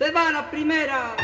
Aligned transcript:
Se 0.00 0.10
va 0.12 0.32
la 0.32 0.50
primera. 0.50 1.14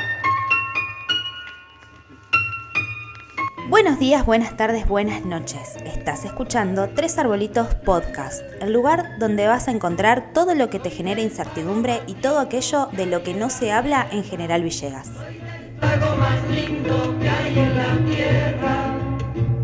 Buenos 3.70 3.98
días, 3.98 4.26
buenas 4.26 4.54
tardes, 4.58 4.86
buenas 4.86 5.24
noches. 5.24 5.76
Estás 5.86 6.26
escuchando 6.26 6.90
Tres 6.90 7.16
Arbolitos 7.16 7.74
Podcast, 7.74 8.42
el 8.60 8.74
lugar 8.74 9.18
donde 9.18 9.46
vas 9.46 9.68
a 9.68 9.70
encontrar 9.70 10.34
todo 10.34 10.54
lo 10.54 10.68
que 10.68 10.78
te 10.78 10.90
genera 10.90 11.22
incertidumbre 11.22 12.02
y 12.06 12.16
todo 12.16 12.38
aquello 12.38 12.90
de 12.92 13.06
lo 13.06 13.22
que 13.22 13.32
no 13.32 13.48
se 13.48 13.72
habla 13.72 14.08
en 14.12 14.24
General 14.24 14.62
Villegas. 14.62 15.10
Algo 15.80 16.16
más 16.16 16.46
lindo 16.50 17.18
que 17.18 17.30
hay 17.30 17.58
en 17.58 17.76
la 17.78 18.14
tierra. 18.14 18.94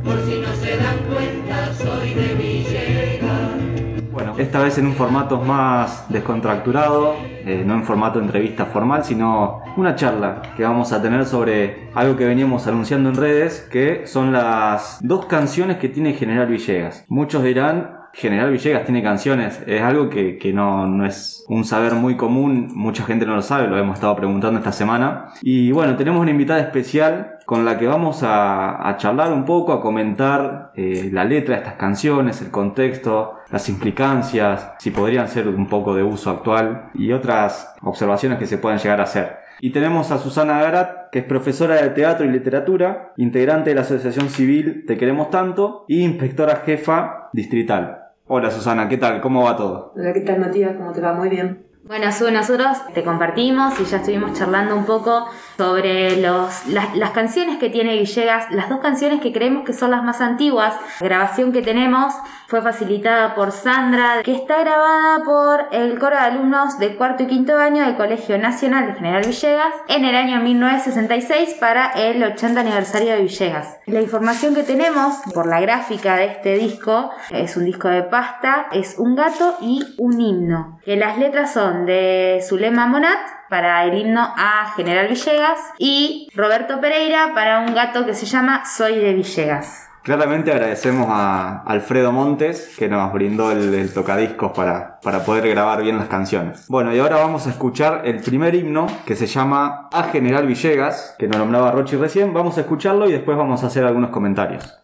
Por 0.02 0.24
si 0.24 0.38
no 0.38 0.54
se 0.54 0.76
dan 0.78 0.98
cuenta, 1.12 1.74
soy 1.74 2.14
de 2.14 2.34
Villegas. 2.34 4.10
Bueno, 4.10 4.34
esta 4.38 4.60
vez 4.60 4.78
en 4.78 4.86
un 4.86 4.94
formato 4.94 5.36
más 5.36 6.06
descontracturado, 6.08 7.14
eh, 7.46 7.62
no 7.66 7.74
en 7.74 7.84
formato 7.84 8.18
de 8.18 8.26
entrevista 8.26 8.66
formal, 8.66 9.04
sino 9.04 9.60
una 9.76 9.94
charla 9.94 10.42
que 10.56 10.62
vamos 10.62 10.92
a 10.92 11.02
tener 11.02 11.24
sobre 11.24 11.88
algo 11.94 12.16
que 12.16 12.24
veníamos 12.24 12.66
anunciando 12.66 13.08
en 13.08 13.16
redes, 13.16 13.68
que 13.70 14.06
son 14.06 14.32
las 14.32 14.98
dos 15.02 15.26
canciones 15.26 15.78
que 15.78 15.88
tiene 15.88 16.14
General 16.14 16.46
Villegas. 16.46 17.04
Muchos 17.08 17.42
dirán, 17.42 18.01
General 18.14 18.50
Villegas 18.50 18.84
tiene 18.84 19.02
canciones, 19.02 19.62
es 19.66 19.80
algo 19.80 20.10
que, 20.10 20.38
que 20.38 20.52
no, 20.52 20.86
no 20.86 21.06
es 21.06 21.44
un 21.48 21.64
saber 21.64 21.94
muy 21.94 22.16
común, 22.16 22.68
mucha 22.74 23.04
gente 23.04 23.26
no 23.26 23.34
lo 23.34 23.42
sabe, 23.42 23.68
lo 23.68 23.78
hemos 23.78 23.94
estado 23.94 24.14
preguntando 24.16 24.58
esta 24.58 24.72
semana. 24.72 25.28
Y 25.40 25.72
bueno, 25.72 25.96
tenemos 25.96 26.20
una 26.20 26.30
invitada 26.30 26.60
especial 26.60 27.38
con 27.46 27.64
la 27.64 27.78
que 27.78 27.86
vamos 27.86 28.22
a, 28.22 28.88
a 28.88 28.96
charlar 28.96 29.32
un 29.32 29.44
poco, 29.44 29.72
a 29.72 29.80
comentar 29.80 30.72
eh, 30.74 31.10
la 31.12 31.24
letra 31.24 31.56
de 31.56 31.62
estas 31.62 31.76
canciones, 31.76 32.40
el 32.42 32.50
contexto, 32.50 33.34
las 33.50 33.68
implicancias, 33.68 34.72
si 34.78 34.90
podrían 34.90 35.28
ser 35.28 35.48
un 35.48 35.66
poco 35.66 35.94
de 35.94 36.02
uso 36.02 36.30
actual 36.30 36.90
y 36.94 37.12
otras 37.12 37.74
observaciones 37.82 38.38
que 38.38 38.46
se 38.46 38.58
pueden 38.58 38.78
llegar 38.78 39.00
a 39.00 39.04
hacer. 39.04 39.38
Y 39.60 39.70
tenemos 39.70 40.10
a 40.10 40.18
Susana 40.18 40.60
Garat, 40.60 41.10
que 41.10 41.20
es 41.20 41.24
profesora 41.24 41.76
de 41.76 41.90
teatro 41.90 42.26
y 42.26 42.30
literatura, 42.30 43.12
integrante 43.16 43.70
de 43.70 43.76
la 43.76 43.82
Asociación 43.82 44.28
Civil 44.28 44.84
Te 44.86 44.96
Queremos 44.96 45.30
Tanto 45.30 45.84
y 45.86 46.02
inspectora 46.02 46.62
jefa 46.66 47.28
distrital. 47.32 48.01
Hola 48.26 48.50
Susana, 48.50 48.88
¿qué 48.88 48.98
tal? 48.98 49.20
¿Cómo 49.20 49.44
va 49.44 49.56
todo? 49.56 49.92
Hola, 49.96 50.12
¿qué 50.12 50.20
tal 50.20 50.38
Matías? 50.40 50.76
¿Cómo 50.76 50.92
te 50.92 51.00
va? 51.00 51.12
Muy 51.12 51.28
bien. 51.28 51.66
Bueno, 51.84 52.10
Su, 52.12 52.30
nosotros 52.30 52.78
te 52.94 53.02
compartimos 53.02 53.78
y 53.80 53.84
ya 53.84 53.96
estuvimos 53.98 54.38
charlando 54.38 54.76
un 54.76 54.84
poco 54.86 55.26
sobre 55.56 56.16
los, 56.16 56.66
las, 56.66 56.96
las 56.96 57.10
canciones 57.10 57.58
que 57.58 57.70
tiene 57.70 57.98
Villegas, 57.98 58.50
las 58.50 58.68
dos 58.68 58.80
canciones 58.80 59.20
que 59.20 59.32
creemos 59.32 59.64
que 59.64 59.72
son 59.72 59.90
las 59.90 60.02
más 60.02 60.20
antiguas. 60.20 60.74
La 61.00 61.08
grabación 61.08 61.52
que 61.52 61.62
tenemos 61.62 62.14
fue 62.46 62.60
facilitada 62.60 63.34
por 63.34 63.50
Sandra, 63.50 64.22
que 64.22 64.34
está 64.34 64.60
grabada 64.60 65.24
por 65.24 65.68
el 65.72 65.98
coro 65.98 66.16
de 66.16 66.22
alumnos 66.22 66.78
de 66.78 66.96
cuarto 66.96 67.22
y 67.22 67.26
quinto 67.26 67.56
año 67.56 67.84
del 67.84 67.96
Colegio 67.96 68.36
Nacional 68.38 68.86
de 68.88 68.94
General 68.94 69.22
Villegas 69.24 69.74
en 69.88 70.04
el 70.04 70.14
año 70.14 70.40
1966 70.40 71.56
para 71.58 71.92
el 71.92 72.22
80 72.22 72.60
aniversario 72.60 73.12
de 73.12 73.22
Villegas. 73.22 73.78
La 73.86 74.00
información 74.00 74.54
que 74.54 74.62
tenemos 74.62 75.16
por 75.32 75.46
la 75.46 75.60
gráfica 75.60 76.16
de 76.16 76.26
este 76.26 76.56
disco 76.56 77.10
es 77.30 77.56
un 77.56 77.64
disco 77.64 77.88
de 77.88 78.02
pasta, 78.02 78.66
es 78.72 78.98
un 78.98 79.14
gato 79.16 79.56
y 79.60 79.82
un 79.98 80.20
himno. 80.20 80.78
Que 80.84 80.96
las 80.96 81.18
letras 81.18 81.52
son 81.52 81.86
de 81.86 82.44
Zulema 82.46 82.86
Monat 82.86 83.18
para 83.52 83.84
el 83.84 83.98
himno 83.98 84.32
a 84.34 84.72
General 84.76 85.08
Villegas 85.08 85.60
y 85.78 86.26
Roberto 86.34 86.80
Pereira 86.80 87.32
para 87.34 87.58
un 87.58 87.74
gato 87.74 88.06
que 88.06 88.14
se 88.14 88.24
llama 88.24 88.64
Soy 88.64 88.96
de 88.96 89.12
Villegas. 89.12 89.90
Claramente 90.02 90.50
agradecemos 90.50 91.06
a 91.10 91.62
Alfredo 91.66 92.12
Montes 92.12 92.74
que 92.78 92.88
nos 92.88 93.12
brindó 93.12 93.52
el, 93.52 93.74
el 93.74 93.92
tocadiscos 93.92 94.52
para, 94.52 94.98
para 95.00 95.22
poder 95.22 95.46
grabar 95.50 95.82
bien 95.82 95.98
las 95.98 96.08
canciones. 96.08 96.66
Bueno, 96.68 96.94
y 96.94 96.98
ahora 96.98 97.16
vamos 97.16 97.46
a 97.46 97.50
escuchar 97.50 98.00
el 98.06 98.22
primer 98.22 98.54
himno 98.54 98.86
que 99.04 99.16
se 99.16 99.26
llama 99.26 99.90
A 99.92 100.04
General 100.04 100.46
Villegas, 100.46 101.14
que 101.18 101.28
nos 101.28 101.36
nombraba 101.36 101.72
Rochi 101.72 101.96
recién. 101.96 102.32
Vamos 102.32 102.56
a 102.56 102.62
escucharlo 102.62 103.06
y 103.06 103.12
después 103.12 103.36
vamos 103.36 103.62
a 103.62 103.66
hacer 103.66 103.84
algunos 103.84 104.08
comentarios. 104.08 104.81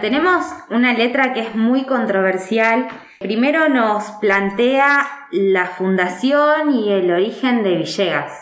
Tenemos 0.00 0.44
una 0.70 0.92
letra 0.92 1.32
que 1.32 1.40
es 1.40 1.54
muy 1.54 1.84
controversial. 1.84 2.88
Primero 3.18 3.68
nos 3.68 4.10
plantea 4.20 5.06
la 5.30 5.66
fundación 5.66 6.72
y 6.72 6.92
el 6.92 7.10
origen 7.10 7.62
de 7.62 7.76
Villegas. 7.76 8.32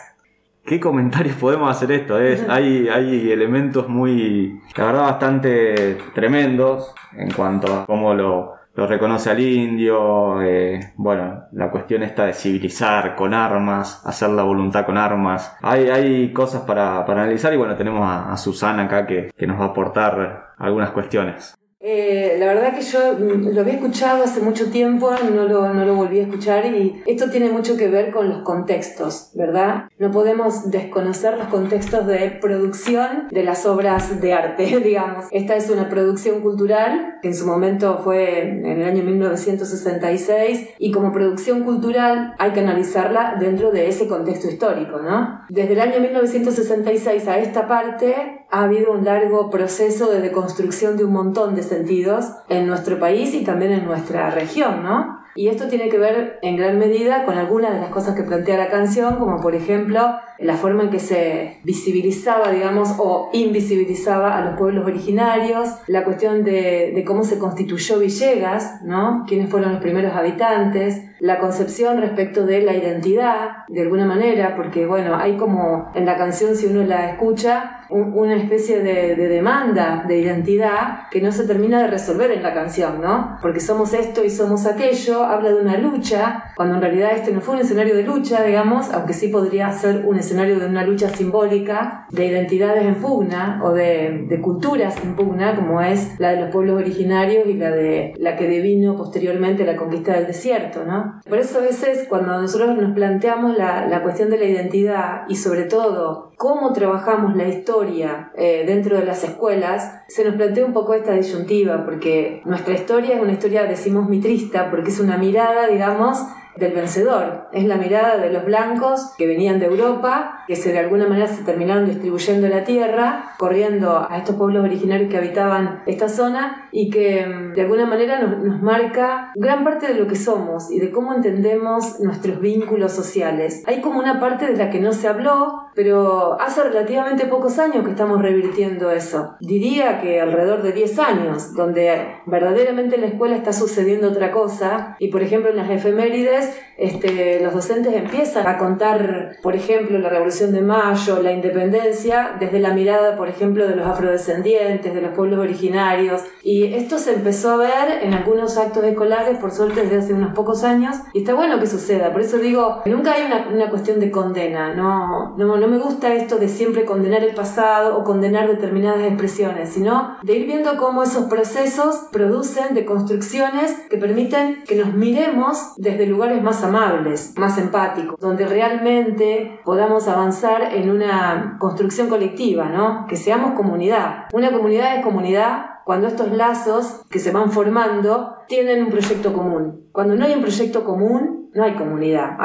¿Qué 0.65 0.79
comentarios 0.79 1.35
podemos 1.35 1.69
hacer 1.69 1.91
esto? 1.91 2.19
Es, 2.19 2.47
hay, 2.47 2.87
hay 2.89 3.31
elementos 3.31 3.89
muy, 3.89 4.61
la 4.75 4.85
verdad, 4.85 5.01
bastante 5.01 5.97
tremendos 6.13 6.93
en 7.17 7.31
cuanto 7.31 7.73
a 7.73 7.85
cómo 7.85 8.13
lo, 8.13 8.53
lo 8.75 8.85
reconoce 8.85 9.31
al 9.31 9.39
indio, 9.39 10.41
eh, 10.41 10.93
bueno, 10.95 11.45
la 11.53 11.71
cuestión 11.71 12.03
esta 12.03 12.25
de 12.25 12.33
civilizar 12.33 13.15
con 13.15 13.33
armas, 13.33 14.01
hacer 14.05 14.29
la 14.29 14.43
voluntad 14.43 14.85
con 14.85 14.97
armas. 14.97 15.57
Hay, 15.61 15.89
hay 15.89 16.31
cosas 16.31 16.61
para, 16.61 17.03
para 17.05 17.23
analizar 17.23 17.51
y 17.53 17.57
bueno, 17.57 17.75
tenemos 17.75 18.07
a, 18.07 18.31
a 18.31 18.37
Susana 18.37 18.83
acá 18.83 19.07
que, 19.07 19.31
que 19.35 19.47
nos 19.47 19.59
va 19.59 19.65
a 19.65 19.69
aportar 19.69 20.48
algunas 20.59 20.91
cuestiones. 20.91 21.59
Eh, 21.81 22.35
la 22.37 22.47
verdad 22.47 22.75
que 22.75 22.81
yo 22.81 23.13
mm, 23.13 23.55
lo 23.55 23.61
había 23.61 23.75
escuchado 23.75 24.25
hace 24.25 24.41
mucho 24.41 24.69
tiempo, 24.69 25.11
no 25.33 25.45
lo, 25.45 25.73
no 25.73 25.85
lo 25.85 25.95
volví 25.95 26.19
a 26.19 26.23
escuchar 26.23 26.65
y 26.65 27.01
esto 27.05 27.29
tiene 27.29 27.49
mucho 27.49 27.77
que 27.77 27.87
ver 27.87 28.11
con 28.11 28.27
los 28.27 28.39
contextos, 28.39 29.31
¿verdad? 29.33 29.85
No 29.97 30.11
podemos 30.11 30.71
desconocer 30.71 31.37
los 31.37 31.47
contextos 31.47 32.05
de 32.05 32.31
producción 32.41 33.29
de 33.31 33.43
las 33.43 33.65
obras 33.65 34.19
de 34.19 34.33
arte, 34.33 34.65
digamos. 34.83 35.27
Esta 35.31 35.55
es 35.55 35.69
una 35.69 35.87
producción 35.87 36.41
cultural 36.41 37.19
que 37.21 37.29
en 37.29 37.35
su 37.35 37.47
momento 37.47 37.99
fue 38.03 38.41
en 38.41 38.65
el 38.65 38.83
año 38.83 39.01
1966 39.01 40.71
y 40.79 40.91
como 40.91 41.13
producción 41.13 41.63
cultural 41.63 42.35
hay 42.39 42.51
que 42.51 42.59
analizarla 42.59 43.37
dentro 43.39 43.71
de 43.71 43.87
ese 43.87 44.05
contexto 44.09 44.49
histórico, 44.49 44.99
¿no? 44.99 45.45
Desde 45.47 45.73
el 45.73 45.79
año 45.79 46.01
1966 46.01 47.25
a 47.29 47.37
esta 47.37 47.69
parte 47.69 48.38
ha 48.51 48.63
habido 48.63 48.91
un 48.91 49.05
largo 49.05 49.49
proceso 49.49 50.11
de 50.11 50.21
deconstrucción 50.21 50.97
de 50.97 51.05
un 51.05 51.13
montón 51.13 51.55
de 51.55 51.63
sentidos 51.63 52.31
en 52.49 52.67
nuestro 52.67 52.99
país 52.99 53.33
y 53.33 53.43
también 53.43 53.71
en 53.71 53.85
nuestra 53.85 54.31
región, 54.31 54.83
¿no? 54.83 55.19
Y 55.35 55.47
esto 55.47 55.67
tiene 55.67 55.89
que 55.89 55.97
ver 55.97 56.39
en 56.41 56.57
gran 56.57 56.79
medida 56.79 57.23
con 57.23 57.37
algunas 57.37 57.73
de 57.73 57.79
las 57.79 57.91
cosas 57.91 58.15
que 58.15 58.23
plantea 58.23 58.57
la 58.57 58.69
canción, 58.69 59.17
como 59.17 59.39
por 59.39 59.55
ejemplo 59.55 60.01
la 60.39 60.57
forma 60.57 60.83
en 60.83 60.89
que 60.89 60.99
se 60.99 61.59
visibilizaba, 61.63 62.51
digamos, 62.51 62.95
o 62.97 63.29
invisibilizaba 63.31 64.37
a 64.37 64.43
los 64.43 64.57
pueblos 64.57 64.85
originarios, 64.85 65.69
la 65.87 66.03
cuestión 66.03 66.43
de, 66.43 66.91
de 66.95 67.05
cómo 67.05 67.23
se 67.23 67.37
constituyó 67.37 67.99
Villegas, 67.99 68.81
¿no? 68.83 69.25
Quiénes 69.27 69.49
fueron 69.49 69.73
los 69.73 69.81
primeros 69.81 70.13
habitantes, 70.13 71.03
la 71.19 71.39
concepción 71.39 71.99
respecto 72.01 72.45
de 72.45 72.61
la 72.61 72.73
identidad, 72.73 73.65
de 73.67 73.81
alguna 73.81 74.05
manera, 74.05 74.55
porque 74.55 74.85
bueno, 74.85 75.15
hay 75.15 75.37
como 75.37 75.91
en 75.95 76.05
la 76.05 76.17
canción, 76.17 76.55
si 76.55 76.67
uno 76.67 76.83
la 76.83 77.11
escucha, 77.11 77.79
una 77.89 78.35
especie 78.35 78.81
de, 78.81 79.15
demanda 79.15 80.05
de 80.07 80.19
identidad 80.19 81.07
que 81.09 81.21
no 81.21 81.31
se 81.31 81.45
termina 81.45 81.81
de 81.81 81.87
resolver 81.87 82.31
en 82.31 82.43
la 82.43 82.53
canción, 82.53 83.01
¿no? 83.01 83.37
Porque 83.41 83.59
somos 83.59 83.93
esto 83.93 84.23
y 84.23 84.29
somos 84.29 84.65
aquello, 84.65 85.23
habla 85.23 85.49
de 85.49 85.61
una 85.61 85.77
lucha, 85.77 86.51
cuando 86.55 86.75
en 86.75 86.81
realidad 86.81 87.11
este 87.15 87.31
no 87.31 87.41
fue 87.41 87.55
un 87.55 87.61
escenario 87.61 87.95
de 87.95 88.03
lucha, 88.03 88.43
digamos, 88.43 88.91
aunque 88.93 89.13
sí 89.13 89.29
podría 89.29 89.71
ser 89.71 90.05
un 90.05 90.17
escenario 90.17 90.59
de 90.59 90.67
una 90.67 90.83
lucha 90.83 91.09
simbólica 91.09 92.05
de 92.11 92.25
identidades 92.27 92.85
en 92.85 92.95
pugna 92.95 93.59
o 93.63 93.73
de, 93.73 94.39
culturas 94.41 94.95
en 95.03 95.15
pugna, 95.15 95.55
como 95.55 95.81
es 95.81 96.19
la 96.19 96.31
de 96.31 96.41
los 96.41 96.51
pueblos 96.51 96.79
originarios 96.79 97.47
y 97.47 97.55
la 97.55 97.71
de 97.71 98.13
la 98.17 98.35
que 98.35 98.47
devino 98.47 98.95
posteriormente 98.95 99.65
la 99.65 99.75
conquista 99.75 100.13
del 100.13 100.27
desierto, 100.27 100.85
¿no? 100.85 101.08
Por 101.27 101.37
eso 101.37 101.59
a 101.59 101.61
veces 101.61 102.05
cuando 102.07 102.41
nosotros 102.41 102.77
nos 102.77 102.93
planteamos 102.93 103.57
la, 103.57 103.87
la 103.87 104.01
cuestión 104.01 104.29
de 104.29 104.37
la 104.37 104.45
identidad 104.45 105.23
y 105.27 105.35
sobre 105.35 105.63
todo 105.63 106.31
cómo 106.37 106.71
trabajamos 106.73 107.35
la 107.35 107.47
historia 107.47 108.31
eh, 108.35 108.63
dentro 108.65 108.97
de 108.97 109.05
las 109.05 109.23
escuelas, 109.23 109.93
se 110.07 110.23
nos 110.23 110.35
plantea 110.35 110.65
un 110.65 110.73
poco 110.73 110.93
esta 110.93 111.13
disyuntiva, 111.13 111.83
porque 111.83 112.41
nuestra 112.45 112.73
historia 112.73 113.15
es 113.15 113.21
una 113.21 113.33
historia, 113.33 113.65
decimos, 113.65 114.07
mitrista, 114.07 114.71
porque 114.71 114.89
es 114.89 114.99
una 114.99 115.17
mirada, 115.17 115.67
digamos, 115.67 116.19
del 116.59 116.73
vencedor. 116.73 117.47
Es 117.51 117.65
la 117.65 117.77
mirada 117.77 118.17
de 118.17 118.31
los 118.31 118.45
blancos 118.45 119.13
que 119.17 119.27
venían 119.27 119.59
de 119.59 119.67
Europa, 119.67 120.43
que 120.47 120.55
se 120.55 120.71
de 120.71 120.79
alguna 120.79 121.07
manera 121.07 121.27
se 121.27 121.43
terminaron 121.43 121.85
distribuyendo 121.85 122.47
la 122.47 122.63
tierra, 122.63 123.35
corriendo 123.37 124.07
a 124.09 124.17
estos 124.17 124.35
pueblos 124.35 124.63
originarios 124.63 125.09
que 125.09 125.17
habitaban 125.17 125.81
esta 125.85 126.09
zona 126.09 126.67
y 126.71 126.89
que 126.89 127.25
mm, 127.25 127.53
de 127.53 127.61
alguna 127.61 127.85
manera 127.85 128.19
nos, 128.19 128.43
nos 128.43 128.61
marca 128.61 129.31
gran 129.35 129.63
parte 129.63 129.87
de 129.87 129.99
lo 129.99 130.07
que 130.07 130.15
somos 130.15 130.71
y 130.71 130.79
de 130.79 130.91
cómo 130.91 131.13
entendemos 131.13 131.99
nuestros 131.99 132.39
vínculos 132.39 132.91
sociales. 132.91 133.63
Hay 133.65 133.81
como 133.81 133.99
una 133.99 134.19
parte 134.19 134.45
de 134.45 134.57
la 134.57 134.69
que 134.69 134.79
no 134.79 134.93
se 134.93 135.07
habló, 135.07 135.68
pero 135.79 136.37
hace 136.41 136.61
relativamente 136.61 137.25
pocos 137.27 137.57
años 137.57 137.85
que 137.85 137.91
estamos 137.91 138.21
revirtiendo 138.21 138.91
eso. 138.91 139.37
Diría 139.39 140.01
que 140.01 140.19
alrededor 140.19 140.61
de 140.61 140.73
10 140.73 140.99
años, 140.99 141.53
donde 141.55 142.17
verdaderamente 142.25 142.95
en 142.95 143.01
la 143.01 143.07
escuela 143.07 143.37
está 143.37 143.53
sucediendo 143.53 144.09
otra 144.09 144.33
cosa 144.33 144.97
y 144.99 145.07
por 145.07 145.23
ejemplo 145.23 145.51
en 145.51 145.55
las 145.55 145.69
efemérides 145.69 146.53
este, 146.79 147.41
los 147.41 147.53
docentes 147.53 147.93
empiezan 147.93 148.47
a 148.47 148.57
contar, 148.57 149.37
por 149.43 149.53
ejemplo, 149.53 149.99
la 149.99 150.07
Revolución 150.07 150.53
de 150.53 150.61
Mayo, 150.61 151.21
la 151.21 151.33
independencia, 151.33 152.37
desde 152.39 152.59
la 152.59 152.73
mirada, 152.73 153.17
por 153.17 153.27
ejemplo, 153.27 153.67
de 153.67 153.75
los 153.75 153.85
afrodescendientes, 153.85 154.93
de 154.93 155.01
los 155.01 155.13
pueblos 155.13 155.39
originarios. 155.39 156.21
Y 156.41 156.73
esto 156.73 156.97
se 156.97 157.15
empezó 157.15 157.51
a 157.51 157.57
ver 157.57 158.03
en 158.03 158.13
algunos 158.13 158.57
actos 158.57 158.85
escolares, 158.85 159.37
por 159.39 159.51
suerte, 159.51 159.81
desde 159.81 159.97
hace 159.97 160.13
unos 160.13 160.33
pocos 160.33 160.63
años. 160.63 160.95
Y 161.13 161.19
está 161.19 161.33
bueno 161.33 161.59
que 161.59 161.67
suceda. 161.67 162.13
Por 162.13 162.21
eso 162.21 162.37
digo, 162.37 162.81
nunca 162.85 163.13
hay 163.13 163.25
una, 163.25 163.49
una 163.53 163.69
cuestión 163.69 163.99
de 163.99 164.09
condena. 164.09 164.73
No, 164.73 165.35
no, 165.35 165.57
no 165.57 165.67
me 165.69 165.77
gusta 165.77 166.13
esto 166.13 166.37
de 166.37 166.49
siempre 166.49 166.85
condenar 166.85 167.23
el 167.23 167.35
pasado 167.35 167.97
o 167.97 168.03
condenar 168.03 168.47
determinadas 168.47 169.03
expresiones, 169.03 169.69
sino 169.69 170.17
de 170.23 170.35
ir 170.35 170.45
viendo 170.45 170.77
cómo 170.77 171.03
esos 171.03 171.25
procesos 171.25 172.07
producen 172.11 172.73
de 172.73 172.85
construcciones 172.85 173.75
que 173.89 173.97
permiten 173.97 174.63
que 174.67 174.75
nos 174.75 174.93
miremos 174.93 175.73
desde 175.77 176.05
lugares 176.05 176.41
más 176.41 176.63
amables, 176.63 177.33
más 177.37 177.57
empáticos, 177.57 178.19
donde 178.19 178.45
realmente 178.45 179.59
podamos 179.63 180.07
avanzar 180.07 180.73
en 180.73 180.89
una 180.89 181.57
construcción 181.59 182.09
colectiva, 182.09 182.65
¿no? 182.69 183.05
Que 183.07 183.15
seamos 183.15 183.53
comunidad. 183.53 184.25
Una 184.33 184.51
comunidad 184.51 184.97
es 184.97 185.03
comunidad 185.03 185.65
cuando 185.85 186.07
estos 186.07 186.31
lazos 186.31 187.01
que 187.09 187.19
se 187.19 187.31
van 187.31 187.51
formando 187.51 188.35
tienen 188.47 188.83
un 188.83 188.89
proyecto 188.89 189.33
común. 189.33 189.87
Cuando 189.91 190.15
no 190.15 190.25
hay 190.25 190.33
un 190.33 190.41
proyecto 190.41 190.83
común, 190.83 191.49
no 191.53 191.63
hay 191.63 191.73
comunidad, 191.73 192.37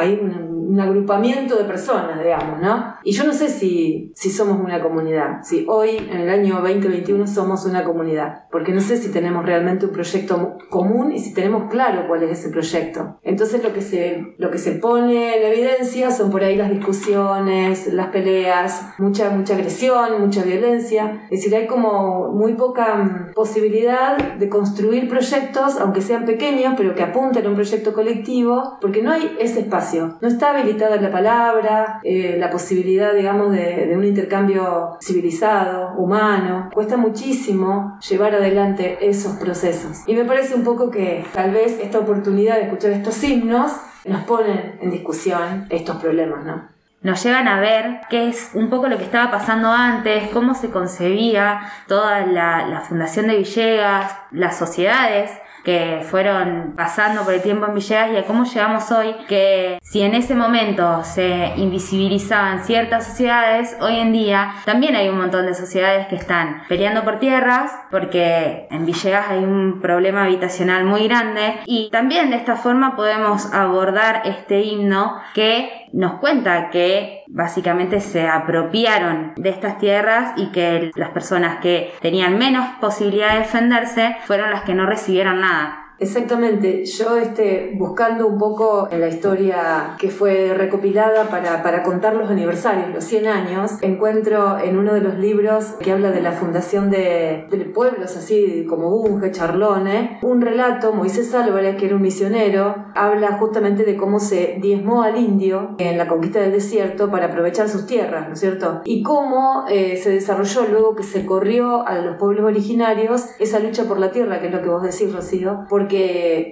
un 0.69 0.81
agrupamiento 0.81 1.57
de 1.57 1.65
personas, 1.65 2.23
digamos, 2.23 2.61
¿no? 2.61 2.95
Y 3.05 3.13
yo 3.13 3.25
no 3.25 3.33
sé 3.33 3.49
si, 3.49 4.13
si 4.15 4.31
somos 4.31 4.61
una 4.61 4.83
comunidad, 4.83 5.43
si 5.43 5.65
hoy, 5.69 5.97
en 6.11 6.21
el 6.21 6.31
año 6.31 6.61
2021, 6.61 7.27
somos 7.27 7.65
una 7.67 7.85
comunidad, 7.85 8.45
porque 8.51 8.73
no 8.73 8.81
sé 8.81 8.97
si 8.97 9.11
tenemos 9.11 9.45
realmente 9.45 9.87
un 9.87 9.93
proyecto 9.93 10.59
común 10.71 11.13
y 11.13 11.19
si 11.19 11.35
tenemos 11.35 11.71
claro 11.71 12.07
cuál 12.09 12.23
es 12.23 12.39
ese 12.39 12.51
proyecto. 12.51 13.19
Entonces 13.23 13.63
lo 13.63 13.73
que 13.73 13.83
se, 13.83 14.35
lo 14.39 14.51
que 14.51 14.59
se 14.59 14.73
pone 14.73 15.37
en 15.37 15.53
evidencia 15.53 16.11
son 16.11 16.31
por 16.31 16.43
ahí 16.43 16.57
las 16.57 16.71
discusiones, 16.71 17.93
las 17.93 18.09
peleas, 18.09 18.95
mucha, 18.99 19.31
mucha 19.31 19.55
agresión, 19.55 20.21
mucha 20.21 20.43
violencia. 20.43 21.27
Es 21.31 21.41
decir, 21.41 21.55
hay 21.55 21.67
como 21.67 22.33
muy 22.33 22.55
poca 22.55 22.97
mm, 22.97 23.33
posibilidad 23.35 24.17
de 24.17 24.49
construir 24.49 25.09
proyectos, 25.09 25.79
aunque 25.79 26.01
sean 26.01 26.25
pequeños, 26.25 26.75
pero 26.77 26.95
que 26.95 27.03
apunten 27.03 27.47
a 27.47 27.49
un 27.49 27.55
proyecto 27.55 27.93
colectivo, 27.93 28.79
porque 28.81 29.03
no 29.03 29.13
hay 29.13 29.37
ese 29.39 29.61
espacio. 29.61 30.19
No 30.21 30.29
está 30.29 30.54
habilitada 30.61 30.97
la 30.97 31.11
palabra, 31.11 32.01
eh, 32.03 32.37
la 32.39 32.51
posibilidad, 32.51 33.15
digamos, 33.15 33.53
de, 33.53 33.93
un 33.95 34.05
intercambio 34.05 34.97
civilizado, 35.01 35.95
humano. 35.97 36.71
Cuesta 36.73 36.97
muchísimo 36.97 37.99
llevar 38.09 38.35
adelante 38.35 38.99
esos 39.01 39.37
procesos. 39.37 40.03
Y 40.07 40.15
me 40.15 40.25
parece 40.25 40.55
un 40.55 40.65
poco 40.65 40.91
que 40.91 41.25
tal 41.33 41.53
vez 41.53 41.79
esta 41.81 41.99
oportunidad 41.99 42.57
de 42.57 42.63
escuchar 42.63 42.93
estos 42.93 43.23
himnos 43.23 43.73
nos 44.05 44.23
ponen 44.25 44.79
en 44.81 44.91
discusión 44.91 45.67
estos 45.71 45.97
problemas, 45.97 46.45
¿no? 46.45 46.75
nos 47.05 47.23
llevan 47.23 47.47
a 47.49 47.61
ver 47.61 48.01
qué 48.09 48.29
es 48.29 48.53
un 48.55 48.71
poco 48.71 48.89
lo 48.89 48.97
que 48.97 49.05
estaba 49.05 49.31
pasando 49.31 49.69
antes, 49.69 50.31
cómo 50.33 50.55
se 50.55 50.71
concebía 50.71 51.61
toda 51.87 52.25
la, 52.25 52.67
la 52.67 52.81
fundación 52.81 53.27
de 53.27 53.37
Villegas, 53.37 54.17
las 54.31 54.57
sociedades 54.57 55.31
que 55.65 56.05
fueron 56.09 56.75
pasando 56.77 57.23
por 57.25 57.33
el 57.33 57.43
tiempo 57.43 57.67
en 57.67 57.75
Villegas 57.75 58.13
y 58.13 58.17
a 58.17 58.25
cómo 58.25 58.45
llegamos 58.45 58.91
hoy, 58.93 59.15
que 59.29 59.79
si 59.83 60.03
en 60.03 60.15
ese 60.15 60.35
momento 60.35 61.03
se 61.05 61.55
invisibilizaban 61.57 62.65
ciertas 62.65 63.07
sociedades, 63.07 63.77
hoy 63.81 63.97
en 63.97 64.13
día 64.13 64.55
también 64.65 64.95
hay 64.95 65.09
un 65.09 65.19
montón 65.19 65.47
de 65.47 65.55
sociedades 65.55 66.07
que 66.07 66.17
están 66.17 66.63
peleando 66.69 67.03
por 67.05 67.19
tierras, 67.19 67.73
porque 67.91 68.67
en 68.71 68.85
Villegas 68.85 69.27
hay 69.31 69.43
un 69.43 69.81
problema 69.81 70.25
habitacional 70.25 70.85
muy 70.85 71.09
grande 71.09 71.55
y 71.65 71.89
también 71.91 72.31
de 72.31 72.37
esta 72.37 72.57
forma 72.57 72.95
podemos 72.95 73.53
abordar 73.53 74.23
este 74.27 74.61
himno 74.61 75.19
que 75.35 75.84
nos 75.95 76.19
cuenta 76.19 76.71
que 76.71 77.23
básicamente 77.29 78.01
se 78.01 78.27
apropiaron 78.27 79.33
de 79.37 79.49
estas 79.51 79.79
tierras 79.79 80.33
y 80.37 80.51
que 80.51 80.91
las 80.97 81.11
personas 81.11 81.61
que 81.61 81.95
tenían 82.03 82.37
menos 82.37 82.67
posibilidad 82.81 83.35
de 83.35 83.39
defenderse 83.41 84.17
fueron 84.27 84.51
las 84.51 84.63
que 84.63 84.75
no 84.75 84.87
recibieron 84.87 85.41
nada. 85.41 85.84
Exactamente, 85.99 86.85
yo 86.85 87.17
este, 87.17 87.73
buscando 87.77 88.27
un 88.27 88.37
poco 88.37 88.89
en 88.91 89.01
la 89.01 89.09
historia 89.09 89.95
que 89.99 90.11
fue 90.11 90.53
recopilada 90.53 91.29
para, 91.29 91.63
para, 91.63 91.85
contar 91.85 92.17
los 92.17 92.29
aniversarios, 92.31 92.93
los 92.93 93.05
100 93.05 93.27
años, 93.29 93.73
encuentro 93.81 94.59
en 94.59 94.77
uno 94.77 94.93
de 94.93 95.01
los 95.01 95.17
libros 95.19 95.75
que 95.81 95.93
habla 95.93 96.11
de 96.11 96.21
la 96.21 96.33
fundación 96.33 96.91
de, 96.91 97.47
de 97.49 97.65
pueblos 97.67 98.17
así 98.17 98.67
como 98.69 98.91
Bunge, 98.91 99.31
Charlone, 99.31 100.19
un 100.23 100.41
relato, 100.41 100.93
Moisés 100.93 101.33
Álvarez, 101.35 101.77
que 101.77 101.87
era 101.87 101.97
un 101.97 102.03
misionero, 102.03 102.75
habla 102.95 103.39
justamente 103.39 103.85
de 103.85 103.97
cómo 103.97 104.19
se 104.19 104.59
diezmó 104.61 105.03
al 105.03 105.17
indio 105.17 105.77
en 105.79 105.97
la 105.97 106.09
conquista 106.09 106.41
del 106.41 106.53
desierto 106.53 107.11
para 107.11 107.27
aprovechar 107.27 107.69
sus 107.69 107.87
tierras, 107.87 108.27
¿no 108.27 108.35
es 108.35 108.41
cierto? 108.41 108.83
Y 108.85 109.03
cómo 109.03 109.65
eh, 109.69 109.97
se 109.97 110.11
desarrolló 110.11 110.67
luego 110.69 110.97
que 110.97 111.05
se 111.05 111.25
corrió 111.25 111.87
a 111.87 111.99
los 111.99 112.17
pueblos 112.17 112.47
originarios 112.47 113.27
esa 113.39 113.61
lucha 113.61 113.85
por 113.85 113.99
la 113.99 114.11
tierra, 114.11 114.41
que 114.41 114.49
es 114.49 114.53
lo 114.53 114.63
que 114.63 114.69
vos 114.69 114.83
decís, 114.83 115.15
Rocío, 115.15 115.67
porque 115.69 115.84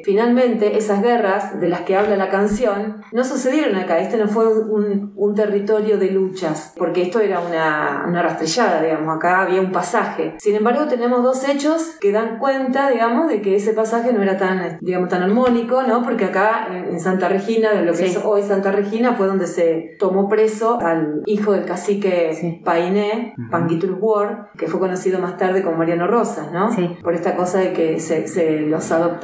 finalmente 0.05 0.77
esas 0.77 1.03
guerras 1.03 1.61
de 1.61 1.69
las 1.69 1.83
que 1.83 1.97
habla 1.97 2.17
la 2.17 2.29
canción 2.29 3.03
no 3.13 3.25
sucedieron 3.25 3.77
acá, 3.77 3.99
este 3.99 4.17
no 4.17 4.29
fue 4.29 4.47
un, 4.47 5.13
un 5.17 5.35
territorio 5.35 5.99
de 5.99 6.11
luchas, 6.11 6.75
porque 6.77 7.03
esto 7.03 7.21
era 7.21 7.41
una, 7.41 8.05
una, 8.09 8.23
rastrillada, 8.23 8.83
digamos, 8.83 9.17
acá 9.17 9.43
había 9.43 9.61
un 9.61 9.73
pasaje. 9.73 10.35
Sin 10.39 10.55
embargo, 10.55 10.87
tenemos 10.87 11.23
dos 11.23 11.49
hechos 11.49 11.97
que 12.01 12.13
dan 12.13 12.39
cuenta, 12.39 12.91
digamos, 12.91 13.29
de 13.29 13.43
que 13.43 13.57
ese 13.57 13.73
pasaje 13.73 14.13
no 14.13 14.23
era 14.23 14.37
tan, 14.37 14.79
digamos, 14.81 15.09
tan 15.09 15.23
armónico, 15.23 15.83
¿no? 15.83 16.03
Porque 16.03 16.27
acá 16.27 16.69
en 16.71 17.01
Santa 17.01 17.29
Regina, 17.29 17.73
de 17.73 17.83
lo 17.83 17.93
que 17.93 18.09
sí. 18.09 18.17
es 18.17 18.21
hoy 18.25 18.43
Santa 18.43 18.73
Regina, 18.73 19.15
fue 19.15 19.27
donde 19.27 19.47
se 19.47 19.97
tomó 19.99 20.29
preso 20.29 20.79
al 20.81 21.23
hijo 21.27 21.53
del 21.53 21.65
cacique 21.65 22.33
sí. 22.35 22.61
Painé. 22.65 23.35
Panguitrus 23.51 23.97
Ward, 24.01 24.53
que 24.57 24.67
fue 24.67 24.81
conocido 24.81 25.19
más 25.19 25.37
tarde 25.37 25.63
como 25.63 25.77
Mariano 25.77 26.07
Rosas, 26.07 26.53
¿no? 26.53 26.73
Sí. 26.73 26.97
Por 27.03 27.15
esta 27.15 27.37
cosa 27.37 27.59
de 27.59 27.73
que 27.73 28.01
se, 28.01 28.29
se 28.29 28.61
los 28.61 28.91
adoptó 28.93 29.22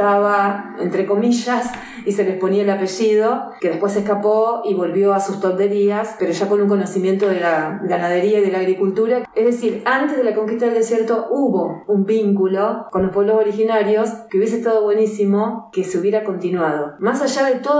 entre 0.80 1.06
comillas, 1.06 1.72
y 2.04 2.12
se 2.12 2.24
les 2.24 2.36
ponía 2.38 2.62
el 2.62 2.70
apellido, 2.70 3.52
que 3.60 3.68
después 3.68 3.96
escapó 3.96 4.62
y 4.64 4.74
volvió 4.74 5.14
a 5.14 5.20
sus 5.20 5.40
tolderías, 5.40 6.16
pero 6.18 6.32
ya 6.32 6.48
con 6.48 6.60
un 6.60 6.68
conocimiento 6.68 7.28
de 7.28 7.40
la 7.40 7.80
ganadería 7.84 8.38
y 8.38 8.42
de 8.42 8.52
la 8.52 8.58
agricultura. 8.58 9.28
Es 9.34 9.44
decir, 9.44 9.82
antes 9.84 10.16
de 10.16 10.24
la 10.24 10.34
conquista 10.34 10.66
del 10.66 10.74
desierto 10.74 11.28
hubo 11.30 11.84
un 11.86 12.04
vínculo 12.04 12.86
con 12.90 13.02
los 13.02 13.12
pueblos 13.12 13.36
originarios 13.36 14.10
que 14.30 14.38
hubiese 14.38 14.56
estado 14.56 14.82
buenísimo 14.82 15.70
que 15.72 15.84
se 15.84 15.98
hubiera 15.98 16.24
continuado. 16.24 16.94
Más 16.98 17.22
allá 17.22 17.46
de 17.46 17.60
todos 17.60 17.78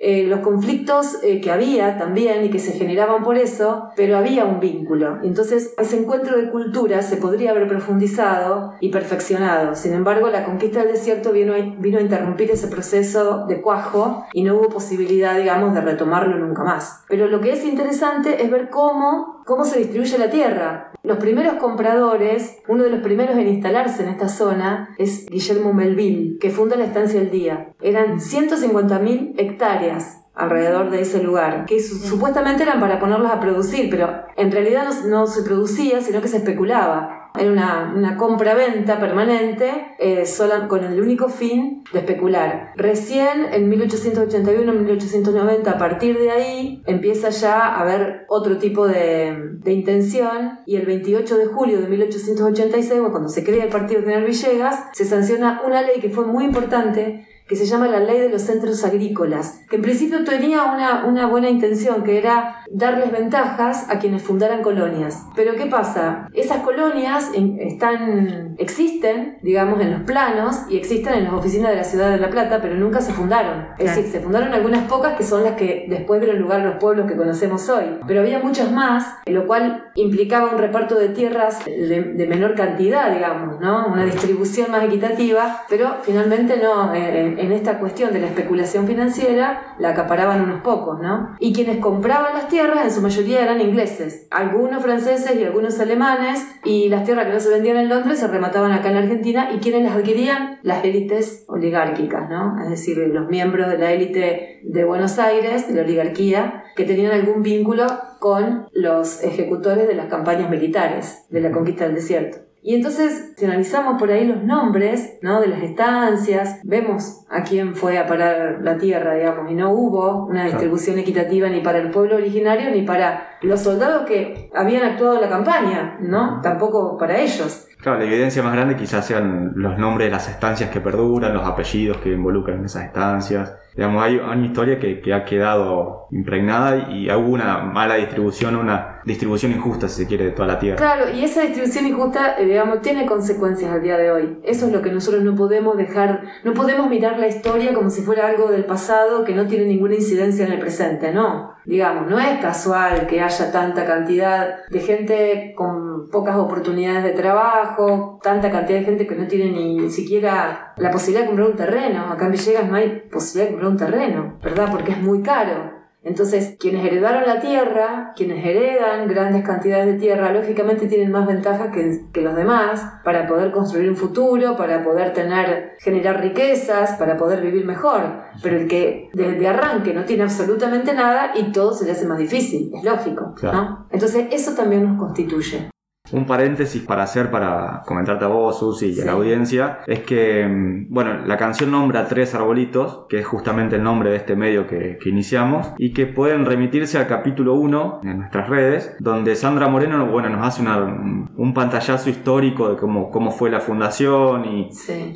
eh, 0.00 0.24
los 0.24 0.40
conflictos 0.40 1.18
eh, 1.22 1.40
que 1.40 1.50
había 1.50 1.98
también 1.98 2.44
y 2.44 2.50
que 2.50 2.58
se 2.58 2.72
generaban 2.72 3.22
por 3.22 3.36
eso, 3.36 3.88
pero 3.96 4.16
había 4.16 4.44
un 4.44 4.60
vínculo. 4.60 5.18
Entonces, 5.22 5.74
ese 5.78 5.98
encuentro 5.98 6.36
de 6.36 6.50
culturas 6.50 7.06
se 7.06 7.16
podría 7.16 7.50
haber 7.50 7.66
profundizado 7.66 8.72
y 8.80 8.90
perfeccionado. 8.90 9.74
Sin 9.74 9.94
embargo, 9.94 10.28
la 10.28 10.44
conquista 10.44 10.80
del 10.80 10.92
desierto 10.92 11.32
vino 11.32 11.54
a, 11.54 11.58
vino 11.78 11.98
a 11.98 12.02
interrumpir 12.02 12.50
ese 12.50 12.68
proceso 12.68 13.46
de 13.48 13.60
cuajo 13.60 14.26
y 14.32 14.42
no 14.42 14.56
hubo 14.56 14.68
posibilidad, 14.68 15.36
digamos, 15.36 15.74
de 15.74 15.80
retomarlo 15.80 16.38
nunca 16.38 16.64
más. 16.64 17.04
Pero 17.08 17.28
lo 17.28 17.40
que 17.40 17.52
es 17.52 17.64
interesante 17.64 18.42
es 18.42 18.50
ver 18.50 18.70
cómo, 18.70 19.42
cómo 19.46 19.64
se 19.64 19.78
distribuye 19.78 20.18
la 20.18 20.30
tierra. 20.30 20.92
Los 21.02 21.18
primeros 21.18 21.54
compradores, 21.54 22.58
uno 22.68 22.84
de 22.84 22.90
los 22.90 23.00
primeros 23.00 23.36
en 23.36 23.48
instalarse 23.48 24.02
en 24.02 24.10
esta 24.10 24.28
zona 24.28 24.94
es 24.98 25.26
Guillermo 25.26 25.72
Melville, 25.72 26.38
que 26.38 26.50
funda 26.50 26.76
la 26.76 26.84
Estancia 26.84 27.20
El 27.20 27.30
Día. 27.30 27.72
Eran 27.80 28.18
150.000 28.18 29.34
hectáreas 29.38 30.18
alrededor 30.38 30.90
de 30.90 31.00
ese 31.00 31.20
lugar, 31.20 31.66
que 31.66 31.80
supuestamente 31.80 32.62
eran 32.62 32.78
para 32.78 33.00
ponerlos 33.00 33.30
a 33.30 33.40
producir, 33.40 33.90
pero 33.90 34.22
en 34.36 34.52
realidad 34.52 34.86
no, 35.06 35.26
se 35.26 35.42
producía, 35.42 36.00
sino 36.00 36.20
que 36.20 36.28
se 36.28 36.36
especulaba. 36.36 37.17
Era 37.38 37.50
una, 37.50 37.92
una 37.94 38.16
compra-venta 38.16 38.98
permanente 38.98 39.94
eh, 39.98 40.24
con 40.68 40.84
el 40.84 41.00
único 41.00 41.28
fin 41.28 41.84
de 41.92 42.00
especular. 42.00 42.72
Recién 42.76 43.46
en 43.52 43.70
1881-1890, 43.70 45.68
a 45.68 45.78
partir 45.78 46.18
de 46.18 46.30
ahí, 46.30 46.82
empieza 46.86 47.30
ya 47.30 47.66
a 47.66 47.80
haber 47.80 48.24
otro 48.28 48.58
tipo 48.58 48.86
de, 48.86 49.36
de, 49.60 49.72
intención 49.72 50.60
y 50.66 50.76
el 50.76 50.86
28 50.86 51.36
de 51.36 51.46
julio 51.46 51.80
de 51.80 51.88
1886, 51.88 53.00
cuando 53.10 53.28
se 53.28 53.44
crea 53.44 53.64
el 53.64 53.70
Partido 53.70 54.00
General 54.00 54.24
Villegas, 54.24 54.86
se 54.92 55.04
sanciona 55.04 55.62
una 55.66 55.82
ley 55.82 56.00
que 56.00 56.10
fue 56.10 56.26
muy 56.26 56.44
importante 56.44 57.27
que 57.48 57.56
se 57.56 57.66
llama 57.66 57.88
la 57.88 58.00
ley 58.00 58.20
de 58.20 58.28
los 58.28 58.42
centros 58.42 58.84
agrícolas, 58.84 59.64
que 59.68 59.76
en 59.76 59.82
principio 59.82 60.22
tenía 60.24 60.64
una, 60.64 61.06
una 61.06 61.26
buena 61.26 61.48
intención, 61.48 62.04
que 62.04 62.18
era 62.18 62.62
darles 62.70 63.10
ventajas 63.10 63.86
a 63.88 63.98
quienes 63.98 64.22
fundaran 64.22 64.62
colonias. 64.62 65.24
Pero 65.34 65.56
¿qué 65.56 65.66
pasa? 65.66 66.28
Esas 66.34 66.58
colonias 66.58 67.30
están, 67.34 68.56
existen, 68.58 69.38
digamos, 69.42 69.80
en 69.80 69.92
los 69.92 70.02
planos 70.02 70.64
y 70.68 70.76
existen 70.76 71.14
en 71.14 71.24
las 71.24 71.32
oficinas 71.32 71.70
de 71.70 71.76
la 71.76 71.84
ciudad 71.84 72.10
de 72.10 72.18
La 72.18 72.30
Plata, 72.30 72.58
pero 72.60 72.74
nunca 72.74 73.00
se 73.00 73.12
fundaron. 73.12 73.68
Es 73.78 73.96
decir, 73.96 74.10
se 74.10 74.20
fundaron 74.20 74.52
algunas 74.52 74.86
pocas 74.86 75.16
que 75.16 75.24
son 75.24 75.44
las 75.44 75.54
que 75.54 75.86
después 75.88 76.20
dieron 76.20 76.40
lugar 76.40 76.60
a 76.60 76.64
los 76.64 76.74
pueblos 76.76 77.10
que 77.10 77.16
conocemos 77.16 77.68
hoy. 77.68 77.98
Pero 78.06 78.20
había 78.20 78.40
muchas 78.40 78.70
más, 78.70 79.16
lo 79.26 79.46
cual 79.46 79.90
implicaba 79.94 80.50
un 80.52 80.58
reparto 80.58 80.96
de 80.96 81.08
tierras 81.08 81.64
de, 81.64 82.26
menor 82.28 82.54
cantidad, 82.54 83.10
digamos, 83.12 83.58
¿no? 83.60 83.86
Una 83.86 84.04
distribución 84.04 84.70
más 84.70 84.84
equitativa, 84.84 85.62
pero 85.68 85.96
finalmente 86.02 86.58
no. 86.62 86.94
Eh, 86.94 87.36
en 87.38 87.52
esta 87.52 87.78
cuestión 87.78 88.12
de 88.12 88.20
la 88.20 88.26
especulación 88.26 88.86
financiera 88.86 89.74
la 89.78 89.90
acaparaban 89.90 90.42
unos 90.42 90.62
pocos, 90.62 91.00
¿no? 91.00 91.36
Y 91.38 91.52
quienes 91.52 91.78
compraban 91.78 92.34
las 92.34 92.48
tierras 92.48 92.84
en 92.84 92.90
su 92.90 93.00
mayoría 93.00 93.42
eran 93.42 93.60
ingleses, 93.60 94.26
algunos 94.30 94.82
franceses 94.82 95.36
y 95.36 95.44
algunos 95.44 95.78
alemanes, 95.80 96.46
y 96.64 96.88
las 96.88 97.04
tierras 97.04 97.26
que 97.26 97.32
no 97.32 97.40
se 97.40 97.50
vendían 97.50 97.76
en 97.76 97.88
Londres 97.88 98.18
se 98.18 98.28
remataban 98.28 98.72
acá 98.72 98.90
en 98.90 98.98
Argentina, 98.98 99.50
y 99.54 99.58
quienes 99.58 99.82
las 99.84 99.96
adquirían, 99.96 100.58
las 100.62 100.84
élites 100.84 101.44
oligárquicas, 101.48 102.28
¿no? 102.28 102.62
Es 102.62 102.70
decir, 102.70 102.98
los 102.98 103.28
miembros 103.28 103.68
de 103.68 103.78
la 103.78 103.92
élite 103.92 104.60
de 104.62 104.84
Buenos 104.84 105.18
Aires, 105.18 105.68
de 105.68 105.74
la 105.74 105.82
oligarquía, 105.82 106.64
que 106.76 106.84
tenían 106.84 107.12
algún 107.12 107.42
vínculo 107.42 107.86
con 108.18 108.66
los 108.72 109.22
ejecutores 109.22 109.86
de 109.86 109.94
las 109.94 110.06
campañas 110.06 110.50
militares 110.50 111.26
de 111.30 111.40
la 111.40 111.52
conquista 111.52 111.84
del 111.84 111.94
desierto. 111.94 112.47
Y 112.68 112.74
entonces, 112.74 113.32
si 113.34 113.46
analizamos 113.46 113.98
por 113.98 114.10
ahí 114.10 114.26
los 114.26 114.44
nombres 114.44 115.16
¿no? 115.22 115.40
de 115.40 115.46
las 115.46 115.62
estancias, 115.62 116.60
vemos 116.64 117.24
a 117.30 117.42
quién 117.42 117.74
fue 117.74 117.96
a 117.96 118.06
parar 118.06 118.58
la 118.60 118.76
tierra, 118.76 119.14
digamos, 119.14 119.50
y 119.50 119.54
no 119.54 119.72
hubo 119.72 120.26
una 120.26 120.44
distribución 120.44 120.98
equitativa 120.98 121.48
ni 121.48 121.60
para 121.62 121.78
el 121.78 121.90
pueblo 121.90 122.16
originario 122.16 122.70
ni 122.70 122.82
para 122.82 123.38
los 123.40 123.62
soldados 123.62 124.04
que 124.06 124.50
habían 124.54 124.84
actuado 124.84 125.14
en 125.14 125.22
la 125.22 125.30
campaña, 125.30 125.96
¿no? 126.02 126.42
Tampoco 126.42 126.98
para 126.98 127.16
ellos. 127.16 127.68
Claro, 127.80 128.00
la 128.00 128.04
evidencia 128.04 128.42
más 128.42 128.52
grande 128.52 128.76
quizás 128.76 129.06
sean 129.06 129.52
los 129.54 129.78
nombres 129.78 130.08
de 130.08 130.10
las 130.10 130.28
estancias 130.28 130.68
que 130.68 130.82
perduran, 130.82 131.32
los 131.32 131.46
apellidos 131.46 131.96
que 131.96 132.12
involucran 132.12 132.62
esas 132.66 132.84
estancias. 132.84 133.54
Digamos, 133.78 134.02
hay 134.02 134.16
una 134.16 134.44
historia 134.44 134.80
que, 134.80 135.00
que 135.00 135.14
ha 135.14 135.24
quedado 135.24 136.08
impregnada 136.10 136.90
y 136.90 137.08
hubo 137.12 137.28
una 137.28 137.58
mala 137.58 137.94
distribución, 137.94 138.56
una 138.56 139.02
distribución 139.04 139.52
injusta, 139.52 139.88
si 139.88 140.02
se 140.02 140.08
quiere, 140.08 140.24
de 140.24 140.30
toda 140.32 140.48
la 140.48 140.58
tierra. 140.58 140.76
Claro, 140.76 141.10
y 141.14 141.22
esa 141.22 141.42
distribución 141.42 141.86
injusta, 141.86 142.40
eh, 142.40 142.44
digamos, 142.44 142.82
tiene 142.82 143.06
consecuencias 143.06 143.70
al 143.70 143.80
día 143.80 143.96
de 143.96 144.10
hoy. 144.10 144.38
Eso 144.42 144.66
es 144.66 144.72
lo 144.72 144.82
que 144.82 144.90
nosotros 144.90 145.22
no 145.22 145.36
podemos 145.36 145.76
dejar, 145.76 146.22
no 146.42 146.54
podemos 146.54 146.90
mirar 146.90 147.20
la 147.20 147.28
historia 147.28 147.72
como 147.72 147.88
si 147.88 148.02
fuera 148.02 148.26
algo 148.26 148.50
del 148.50 148.64
pasado 148.64 149.24
que 149.24 149.34
no 149.34 149.46
tiene 149.46 149.66
ninguna 149.66 149.94
incidencia 149.94 150.44
en 150.44 150.52
el 150.52 150.58
presente, 150.58 151.12
no. 151.12 151.56
Digamos, 151.64 152.10
no 152.10 152.18
es 152.18 152.40
casual 152.40 153.06
que 153.06 153.20
haya 153.20 153.52
tanta 153.52 153.84
cantidad 153.84 154.66
de 154.70 154.80
gente 154.80 155.52
con 155.54 156.08
pocas 156.10 156.36
oportunidades 156.36 157.04
de 157.04 157.10
trabajo, 157.10 158.18
tanta 158.22 158.50
cantidad 158.50 158.78
de 158.78 158.84
gente 158.86 159.06
que 159.06 159.14
no 159.14 159.26
tiene 159.26 159.50
ni 159.50 159.90
siquiera 159.90 160.72
la 160.78 160.90
posibilidad 160.90 161.22
de 161.22 161.26
comprar 161.26 161.50
un 161.50 161.56
terreno. 161.56 162.10
Acá 162.10 162.26
en 162.26 162.32
Villegas 162.32 162.68
no 162.68 162.74
hay 162.74 163.02
posibilidad 163.10 163.50
de 163.50 163.50
comprar 163.50 163.67
un 163.68 163.76
terreno, 163.76 164.38
¿verdad? 164.42 164.68
Porque 164.70 164.92
es 164.92 165.00
muy 165.00 165.22
caro. 165.22 165.78
Entonces, 166.04 166.56
quienes 166.60 166.86
heredaron 166.86 167.26
la 167.26 167.40
tierra, 167.40 168.12
quienes 168.16 168.44
heredan 168.44 169.08
grandes 169.08 169.44
cantidades 169.44 169.86
de 169.86 169.94
tierra, 169.94 170.32
lógicamente 170.32 170.86
tienen 170.86 171.10
más 171.10 171.26
ventajas 171.26 171.70
que, 171.72 172.04
que, 172.12 172.22
los 172.22 172.36
demás 172.36 172.82
para 173.04 173.26
poder 173.26 173.50
construir 173.50 173.90
un 173.90 173.96
futuro, 173.96 174.56
para 174.56 174.82
poder 174.84 175.12
tener, 175.12 175.76
generar 175.80 176.20
riquezas, 176.20 176.92
para 176.92 177.16
poder 177.16 177.42
vivir 177.42 177.66
mejor. 177.66 178.22
Pero 178.42 178.56
el 178.56 178.68
que 178.68 179.10
desde 179.12 179.48
arranque 179.48 179.92
no 179.92 180.04
tiene 180.04 180.22
absolutamente 180.22 180.94
nada 180.94 181.32
y 181.34 181.50
todo 181.52 181.74
se 181.74 181.84
le 181.84 181.92
hace 181.92 182.06
más 182.06 182.18
difícil, 182.18 182.70
es 182.74 182.84
lógico, 182.84 183.34
¿no? 183.42 183.86
Entonces, 183.90 184.28
eso 184.30 184.54
también 184.54 184.84
nos 184.84 184.98
constituye. 184.98 185.68
Un 186.12 186.26
paréntesis 186.26 186.82
para 186.82 187.02
hacer, 187.02 187.30
para 187.30 187.82
comentarte 187.86 188.24
a 188.24 188.28
vos, 188.28 188.58
Susi, 188.58 188.94
y 188.96 189.00
a 189.00 189.04
la 189.04 189.12
audiencia, 189.12 189.80
es 189.86 190.00
que, 190.00 190.46
mm, 190.46 190.86
bueno, 190.92 191.26
la 191.26 191.36
canción 191.36 191.70
nombra 191.70 192.06
tres 192.08 192.34
arbolitos, 192.34 193.06
que 193.08 193.18
es 193.18 193.26
justamente 193.26 193.76
el 193.76 193.82
nombre 193.82 194.10
de 194.10 194.16
este 194.16 194.36
medio 194.36 194.66
que, 194.66 194.98
iniciamos, 195.04 195.72
y 195.78 195.92
que 195.94 196.06
pueden 196.06 196.44
remitirse 196.44 196.98
al 196.98 197.06
capítulo 197.06 197.54
1 197.54 198.00
en 198.04 198.18
nuestras 198.18 198.48
redes, 198.48 198.94
donde 199.00 199.34
Sandra 199.34 199.68
Moreno, 199.68 200.06
bueno, 200.06 200.28
nos 200.28 200.46
hace 200.46 200.62
un 200.62 201.54
pantallazo 201.54 202.10
histórico 202.10 202.68
de 202.68 202.76
cómo, 202.76 203.10
cómo 203.10 203.30
fue 203.30 203.50
la 203.50 203.60
fundación 203.60 204.44
y, 204.44 204.70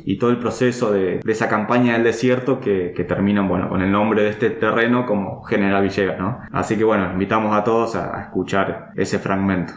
y 0.05 0.17
todo 0.17 0.31
el 0.31 0.37
proceso 0.37 0.91
de, 0.91 1.19
esa 1.27 1.47
campaña 1.47 1.93
del 1.93 2.03
desierto 2.03 2.59
que, 2.59 2.93
que 2.95 3.03
termina, 3.03 3.41
bueno, 3.41 3.69
con 3.69 3.81
el 3.81 3.91
nombre 3.91 4.23
de 4.23 4.29
este 4.29 4.49
terreno 4.49 5.05
como 5.05 5.43
General 5.43 5.81
Villegas, 5.83 6.19
¿no? 6.19 6.39
Así 6.51 6.77
que, 6.77 6.83
bueno, 6.83 7.11
invitamos 7.11 7.55
a 7.55 7.63
todos 7.63 7.95
a 7.95 8.21
escuchar 8.21 8.91
ese 8.95 9.19
fragmento. 9.19 9.73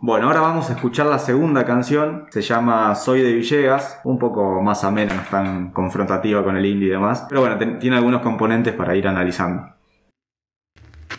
Bueno, 0.00 0.28
ahora 0.28 0.40
vamos 0.40 0.70
a 0.70 0.74
escuchar 0.74 1.06
la 1.06 1.18
segunda 1.18 1.64
canción. 1.64 2.28
Se 2.30 2.40
llama 2.40 2.94
Soy 2.94 3.20
de 3.20 3.32
Villegas, 3.32 4.00
un 4.04 4.16
poco 4.16 4.62
más 4.62 4.84
amena, 4.84 5.14
no 5.14 5.22
tan 5.28 5.70
confrontativa 5.72 6.44
con 6.44 6.56
el 6.56 6.64
indie 6.64 6.86
y 6.86 6.90
demás. 6.92 7.26
Pero 7.28 7.40
bueno, 7.40 7.58
tiene 7.80 7.96
algunos 7.96 8.22
componentes 8.22 8.74
para 8.74 8.94
ir 8.94 9.08
analizando. 9.08 9.74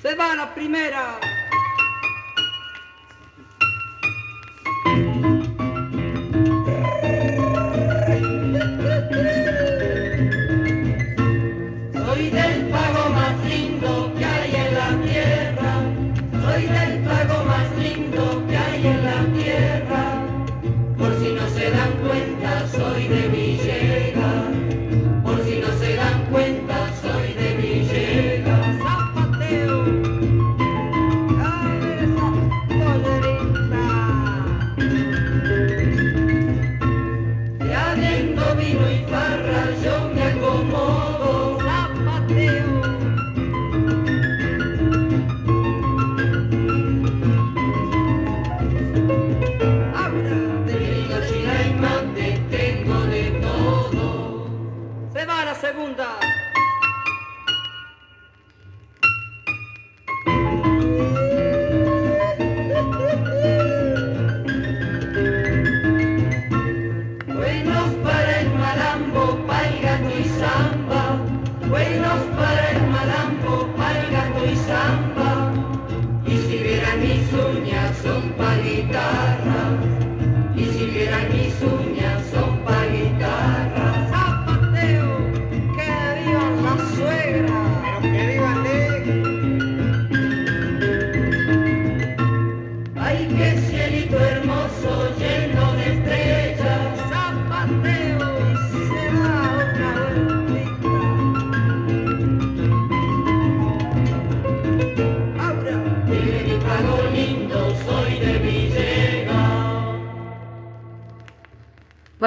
Se 0.01 0.15
va 0.15 0.33
la 0.33 0.53
primera. 0.55 1.19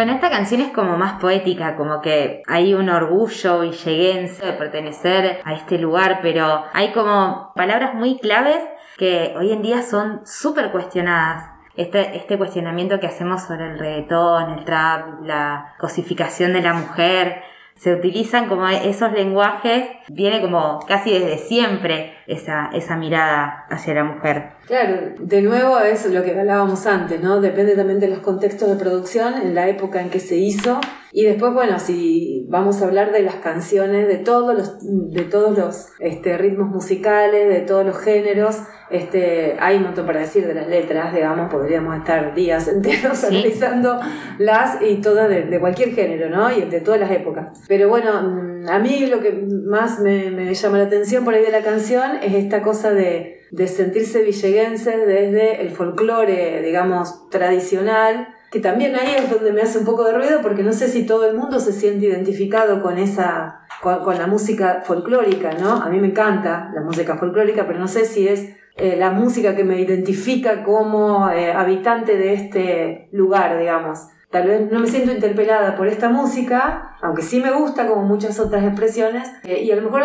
Bueno, 0.02 0.16
esta 0.16 0.30
canción 0.30 0.61
es 0.61 0.73
como 0.73 0.97
más 0.97 1.21
poética, 1.21 1.76
como 1.76 2.00
que 2.00 2.42
hay 2.49 2.75
un 2.75 2.88
orgullo 2.88 3.61
villeguense 3.61 4.44
de 4.44 4.52
pertenecer 4.54 5.40
a 5.44 5.54
este 5.54 5.78
lugar, 5.78 6.18
pero 6.23 6.64
hay 6.73 6.90
como 6.90 7.52
palabras 7.54 7.94
muy 7.94 8.18
claves 8.18 8.59
que 8.99 9.32
hoy 9.38 9.52
en 9.52 9.62
día 9.62 9.82
son 9.82 10.23
súper 10.25 10.73
cuestionadas. 10.73 11.49
Este, 11.76 12.16
este 12.16 12.37
cuestionamiento 12.37 12.99
que 12.99 13.06
hacemos 13.06 13.44
sobre 13.44 13.71
el 13.71 13.78
reggaetón, 13.78 14.59
el 14.59 14.64
trap, 14.64 15.23
la 15.23 15.76
cosificación 15.78 16.52
de 16.52 16.62
la 16.62 16.75
mujer, 16.75 17.40
se 17.76 17.94
utilizan 17.94 18.49
como 18.49 18.68
esos 18.68 19.12
lenguajes, 19.12 19.88
viene 20.09 20.40
como 20.40 20.80
casi 20.80 21.12
desde 21.12 21.38
siempre 21.38 22.16
esa, 22.26 22.70
esa 22.72 22.96
mirada 22.96 23.66
hacia 23.70 23.94
la 23.94 24.04
mujer. 24.04 24.52
Claro, 24.66 25.14
de 25.18 25.42
nuevo 25.42 25.78
es 25.80 26.06
lo 26.06 26.22
que 26.22 26.38
hablábamos 26.38 26.86
antes, 26.86 27.20
¿no? 27.20 27.40
Depende 27.40 27.74
también 27.74 28.00
de 28.00 28.08
los 28.08 28.20
contextos 28.20 28.68
de 28.68 28.76
producción, 28.76 29.34
en 29.42 29.54
la 29.54 29.68
época 29.68 30.00
en 30.00 30.10
que 30.10 30.20
se 30.20 30.36
hizo. 30.36 30.80
Y 31.14 31.24
después, 31.24 31.52
bueno, 31.52 31.78
si 31.78 32.46
vamos 32.48 32.80
a 32.80 32.86
hablar 32.86 33.12
de 33.12 33.22
las 33.22 33.34
canciones, 33.36 34.08
de 34.08 34.16
todos 34.16 34.56
los, 34.56 34.78
de 34.80 35.24
todos 35.24 35.58
los 35.58 35.88
este, 35.98 36.38
ritmos 36.38 36.68
musicales, 36.70 37.48
de 37.50 37.60
todos 37.60 37.84
los 37.84 37.98
géneros, 37.98 38.62
este, 38.88 39.56
hay 39.58 39.76
un 39.76 39.84
montón 39.84 40.06
para 40.06 40.20
decir 40.20 40.46
de 40.46 40.54
las 40.54 40.68
letras, 40.68 41.14
digamos, 41.14 41.50
podríamos 41.50 41.96
estar 41.96 42.34
días 42.34 42.68
enteros 42.74 43.24
analizando 43.24 43.98
las 44.38 44.80
y 44.80 45.00
todas 45.02 45.28
de, 45.28 45.60
cualquier 45.60 45.90
género, 45.90 46.30
¿no? 46.30 46.50
Y 46.50 46.62
de 46.62 46.80
todas 46.80 47.00
las 47.00 47.10
épocas. 47.10 47.58
Pero 47.68 47.88
bueno, 47.88 48.22
mm, 48.22 48.68
a 48.68 48.78
mí 48.78 49.06
lo 49.06 49.20
que 49.20 49.32
más 49.66 49.98
me, 50.00 50.30
me 50.30 50.54
llama 50.54 50.78
la 50.78 50.84
atención 50.84 51.24
por 51.24 51.34
ahí 51.34 51.42
de 51.42 51.52
la 51.52 51.62
canción 51.62 52.12
es 52.23 52.35
esta 52.35 52.62
cosa 52.62 52.92
de, 52.92 53.42
de 53.50 53.69
sentirse 53.69 54.23
villeguenses 54.23 55.07
desde 55.07 55.62
el 55.62 55.71
folclore, 55.71 56.62
digamos, 56.62 57.28
tradicional, 57.31 58.28
que 58.50 58.61
también 58.61 58.95
ahí 58.97 59.14
es 59.16 59.31
donde 59.31 59.52
me 59.52 59.62
hace 59.62 59.78
un 59.78 59.87
poco 59.87 60.04
de 60.04 60.12
ruido 60.12 60.40
porque 60.42 60.62
no 60.62 60.73
sé 60.73 60.88
si 60.88 61.07
todo 61.07 61.26
el 61.26 61.37
mundo 61.37 61.59
se 61.59 61.73
siente 61.73 62.07
identificado 62.07 62.83
con 62.83 62.99
esa 62.99 63.62
con, 63.83 64.19
la 64.19 64.26
música 64.26 64.83
folclórica, 64.85 65.52
¿no? 65.59 65.83
A 65.83 65.88
mí 65.88 65.99
me 65.99 66.09
encanta 66.09 66.71
la 66.75 66.83
música 66.83 67.16
folclórica, 67.16 67.66
pero 67.66 67.78
no 67.78 67.88
sé 67.88 68.04
si 68.04 68.28
es 68.28 68.54
eh, 68.76 68.97
la 68.97 69.11
música 69.11 69.57
que 69.57 69.64
me 69.64 69.81
identifica 69.81 70.64
como 70.64 71.31
eh, 71.31 71.50
habitante 71.52 72.16
de 72.16 72.35
este 72.35 73.09
lugar, 73.12 73.59
digamos. 73.59 74.09
Tal 74.31 74.49
vez 74.49 74.71
no 74.71 74.81
me 74.81 74.87
siento 74.87 75.12
interpelada 75.12 75.76
por 75.76 75.88
esta 75.88 76.09
música, 76.09 76.97
aunque 77.02 77.23
sí 77.23 77.40
me 77.40 77.50
gusta 77.50 77.87
como 77.87 78.02
muchas 78.02 78.38
otras 78.38 78.64
expresiones, 78.64 79.31
eh, 79.45 79.62
y 79.62 79.71
a 79.73 79.76
lo 79.76 79.83
mejor 79.83 80.04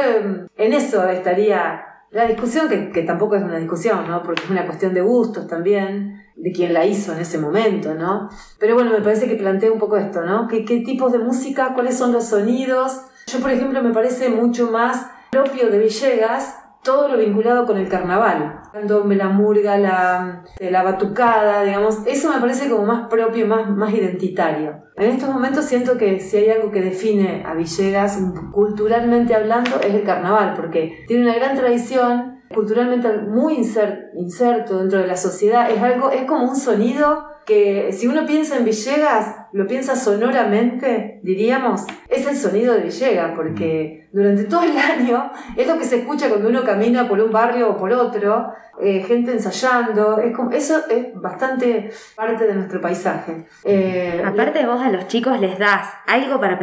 en 0.58 0.74
eso 0.74 1.08
estaría 1.08 1.87
la 2.12 2.26
discusión, 2.26 2.70
que, 2.70 2.90
que, 2.92 3.04
tampoco 3.04 3.36
es 3.36 3.44
una 3.44 3.58
discusión, 3.58 4.08
¿no? 4.08 4.24
Porque 4.24 4.44
es 4.44 4.50
una 4.50 4.66
cuestión 4.66 4.94
de 4.94 5.02
gustos 5.02 5.48
también, 5.48 6.24
de 6.36 6.52
quien 6.52 6.74
la 6.74 6.86
hizo 6.86 7.14
en 7.14 7.20
ese 7.20 7.38
momento, 7.38 7.94
¿no? 7.96 8.30
Pero 8.60 8.76
bueno, 8.76 8.92
me 8.92 9.02
parece 9.02 9.28
que 9.28 9.36
plantea 9.36 9.72
un 9.72 9.80
poco 9.80 9.98
esto, 9.98 10.22
¿no? 10.22 10.48
¿Qué, 10.48 10.64
qué 10.64 10.82
tipos 10.82 11.12
de 11.12 11.20
música, 11.20 11.74
cuáles 11.74 11.98
son 11.98 12.12
los 12.12 12.26
sonidos? 12.26 13.02
Yo, 13.28 13.40
por 13.40 13.52
ejemplo, 13.52 13.82
me 13.84 13.94
parece 13.94 14.30
mucho 14.30 14.72
más 14.72 15.08
propio 15.32 15.70
de 15.70 15.80
Villegas 15.80 16.56
todo 16.88 17.10
lo 17.10 17.18
vinculado 17.18 17.66
con 17.66 17.78
el 17.78 17.90
carnaval. 17.90 18.62
La 18.74 19.28
murga, 19.28 19.78
la, 19.78 20.44
la 20.58 20.84
batucada, 20.84 21.64
digamos, 21.64 22.00
eso 22.06 22.32
me 22.32 22.40
parece 22.40 22.70
como 22.70 22.86
más 22.86 23.10
propio, 23.10 23.46
más, 23.46 23.70
más 23.70 23.94
identitario. 23.94 24.84
En 24.96 25.12
estos 25.12 25.30
momentos 25.30 25.66
siento 25.66 25.98
que 25.98 26.22
si 26.22 26.38
hay 26.38 26.50
algo 26.50 26.72
que 26.72 26.82
define 26.82 27.44
a 27.46 27.56
Villegas 27.56 28.18
culturalmente 28.54 29.36
hablando 29.36 29.82
es 29.82 29.94
el 29.94 30.04
carnaval, 30.04 30.54
porque 30.56 31.04
tiene 31.08 31.24
una 31.24 31.36
gran 31.36 31.58
tradición, 31.58 32.40
culturalmente 32.54 33.10
muy 33.18 33.56
inserto 33.56 34.80
dentro 34.80 35.00
de 35.00 35.08
la 35.08 35.18
sociedad, 35.18 35.70
es 35.70 35.82
algo, 35.82 36.10
es 36.12 36.24
como 36.24 36.48
un 36.48 36.56
sonido 36.56 37.26
que 37.46 37.92
si 37.92 38.08
uno 38.08 38.26
piensa 38.26 38.58
en 38.58 38.64
Villegas, 38.64 39.36
lo 39.58 39.66
piensa 39.66 39.96
sonoramente, 39.96 41.20
diríamos, 41.24 41.86
es 42.08 42.28
el 42.28 42.38
sonido 42.38 42.76
de 42.76 42.82
Villegas, 42.82 43.32
porque 43.36 44.08
durante 44.14 44.44
todo 44.44 44.62
el 44.62 44.78
año 44.78 45.32
es 45.56 45.68
lo 45.68 45.80
que 45.80 45.84
se 45.84 45.98
escucha 45.98 46.30
cuando 46.30 46.50
uno 46.50 46.64
camina 46.64 47.08
por 47.08 47.20
un 47.20 47.32
barrio 47.32 47.72
o 47.72 47.78
por 47.78 47.92
otro, 47.92 48.54
eh, 48.80 49.04
gente 49.08 49.32
ensayando, 49.32 50.20
es 50.20 50.36
como, 50.36 50.52
eso 50.52 50.78
es 50.88 51.08
bastante 51.16 51.90
parte 52.16 52.46
de 52.46 52.54
nuestro 52.54 52.80
paisaje. 52.80 53.48
Eh, 53.64 54.22
Aparte 54.24 54.64
vos 54.68 54.80
a 54.80 54.92
los 54.92 55.08
chicos 55.08 55.40
les 55.40 55.58
das 55.58 55.90
algo 56.06 56.40
para, 56.40 56.60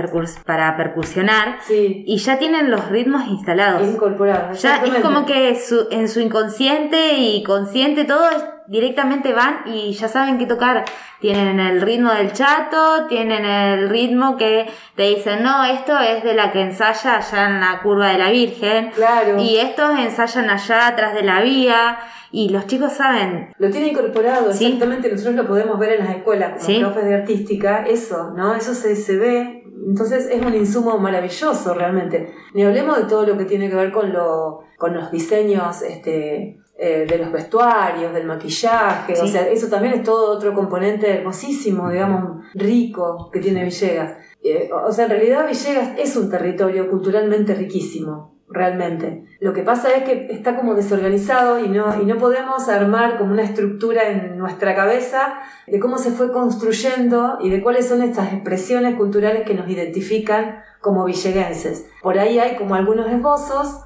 para 0.46 0.76
percusionar 0.76 1.58
y 1.68 2.16
ya 2.18 2.38
tienen 2.38 2.70
los 2.70 2.88
ritmos 2.90 3.26
instalados. 3.26 3.82
Incorporados. 3.88 4.62
Ya 4.62 4.84
es 4.84 4.94
como 5.02 5.26
que 5.26 5.56
su, 5.56 5.88
en 5.90 6.08
su 6.08 6.20
inconsciente 6.20 7.14
y 7.14 7.42
consciente 7.42 8.04
todo 8.04 8.53
directamente 8.66 9.32
van 9.32 9.62
y 9.66 9.92
ya 9.92 10.08
saben 10.08 10.38
qué 10.38 10.46
tocar. 10.46 10.84
Tienen 11.20 11.60
el 11.60 11.80
ritmo 11.80 12.12
del 12.12 12.32
chato, 12.32 13.06
tienen 13.08 13.44
el 13.44 13.88
ritmo 13.88 14.36
que 14.36 14.66
te 14.94 15.04
dicen, 15.04 15.42
no, 15.42 15.64
esto 15.64 15.98
es 15.98 16.22
de 16.22 16.34
la 16.34 16.52
que 16.52 16.60
ensaya 16.60 17.16
allá 17.16 17.46
en 17.46 17.60
la 17.60 17.80
curva 17.82 18.08
de 18.08 18.18
la 18.18 18.30
Virgen. 18.30 18.90
Claro. 18.90 19.40
Y 19.40 19.56
estos 19.56 19.98
ensayan 19.98 20.50
allá 20.50 20.88
atrás 20.88 21.14
de 21.14 21.22
la 21.22 21.40
vía. 21.40 21.98
Y 22.30 22.48
los 22.48 22.66
chicos 22.66 22.92
saben. 22.94 23.54
Lo 23.58 23.70
tienen 23.70 23.90
incorporado, 23.90 24.50
exactamente. 24.50 25.08
Nosotros 25.08 25.36
lo 25.36 25.46
podemos 25.46 25.78
ver 25.78 25.92
en 25.92 26.04
las 26.04 26.16
escuelas, 26.16 26.64
como 26.64 26.80
profes 26.80 27.04
de 27.04 27.14
artística. 27.14 27.84
Eso, 27.86 28.32
¿no? 28.36 28.56
Eso 28.56 28.74
se, 28.74 28.96
se 28.96 29.16
ve. 29.16 29.62
Entonces 29.86 30.28
es 30.28 30.44
un 30.44 30.52
insumo 30.52 30.98
maravilloso 30.98 31.74
realmente. 31.74 32.34
Ni 32.52 32.64
hablemos 32.64 32.96
de 32.96 33.04
todo 33.04 33.24
lo 33.24 33.38
que 33.38 33.44
tiene 33.44 33.70
que 33.70 33.76
ver 33.76 33.92
con, 33.92 34.12
lo, 34.12 34.64
con 34.78 34.94
los 34.94 35.12
diseños 35.12 35.82
este, 35.82 36.58
eh, 36.76 37.06
de 37.08 37.18
los 37.18 37.30
vestuarios, 37.30 38.12
del 38.12 38.26
maquillaje, 38.26 39.12
o 39.12 39.26
sea, 39.26 39.46
eso 39.48 39.68
también 39.68 39.94
es 39.94 40.02
todo 40.02 40.36
otro 40.36 40.52
componente 40.52 41.08
hermosísimo, 41.08 41.90
digamos, 41.90 42.44
rico 42.54 43.30
que 43.32 43.40
tiene 43.40 43.64
Villegas. 43.64 44.18
Eh, 44.42 44.70
o 44.72 44.92
sea, 44.92 45.04
en 45.04 45.10
realidad 45.10 45.46
Villegas 45.46 45.98
es 45.98 46.16
un 46.16 46.28
territorio 46.28 46.90
culturalmente 46.90 47.54
riquísimo 47.54 48.33
realmente. 48.48 49.24
Lo 49.40 49.52
que 49.52 49.62
pasa 49.62 49.94
es 49.94 50.04
que 50.04 50.28
está 50.30 50.56
como 50.56 50.74
desorganizado 50.74 51.58
y 51.64 51.68
no, 51.68 52.00
y 52.00 52.06
no 52.06 52.18
podemos 52.18 52.68
armar 52.68 53.18
como 53.18 53.32
una 53.32 53.42
estructura 53.42 54.08
en 54.10 54.38
nuestra 54.38 54.74
cabeza 54.74 55.34
de 55.66 55.80
cómo 55.80 55.98
se 55.98 56.10
fue 56.10 56.32
construyendo 56.32 57.38
y 57.40 57.50
de 57.50 57.62
cuáles 57.62 57.88
son 57.88 58.02
estas 58.02 58.32
expresiones 58.32 58.96
culturales 58.96 59.44
que 59.44 59.54
nos 59.54 59.68
identifican 59.68 60.62
como 60.84 61.06
villeguenses. 61.06 61.86
Por 62.02 62.18
ahí 62.18 62.38
hay 62.38 62.56
como 62.56 62.74
algunos 62.74 63.08
esbozos, 63.08 63.80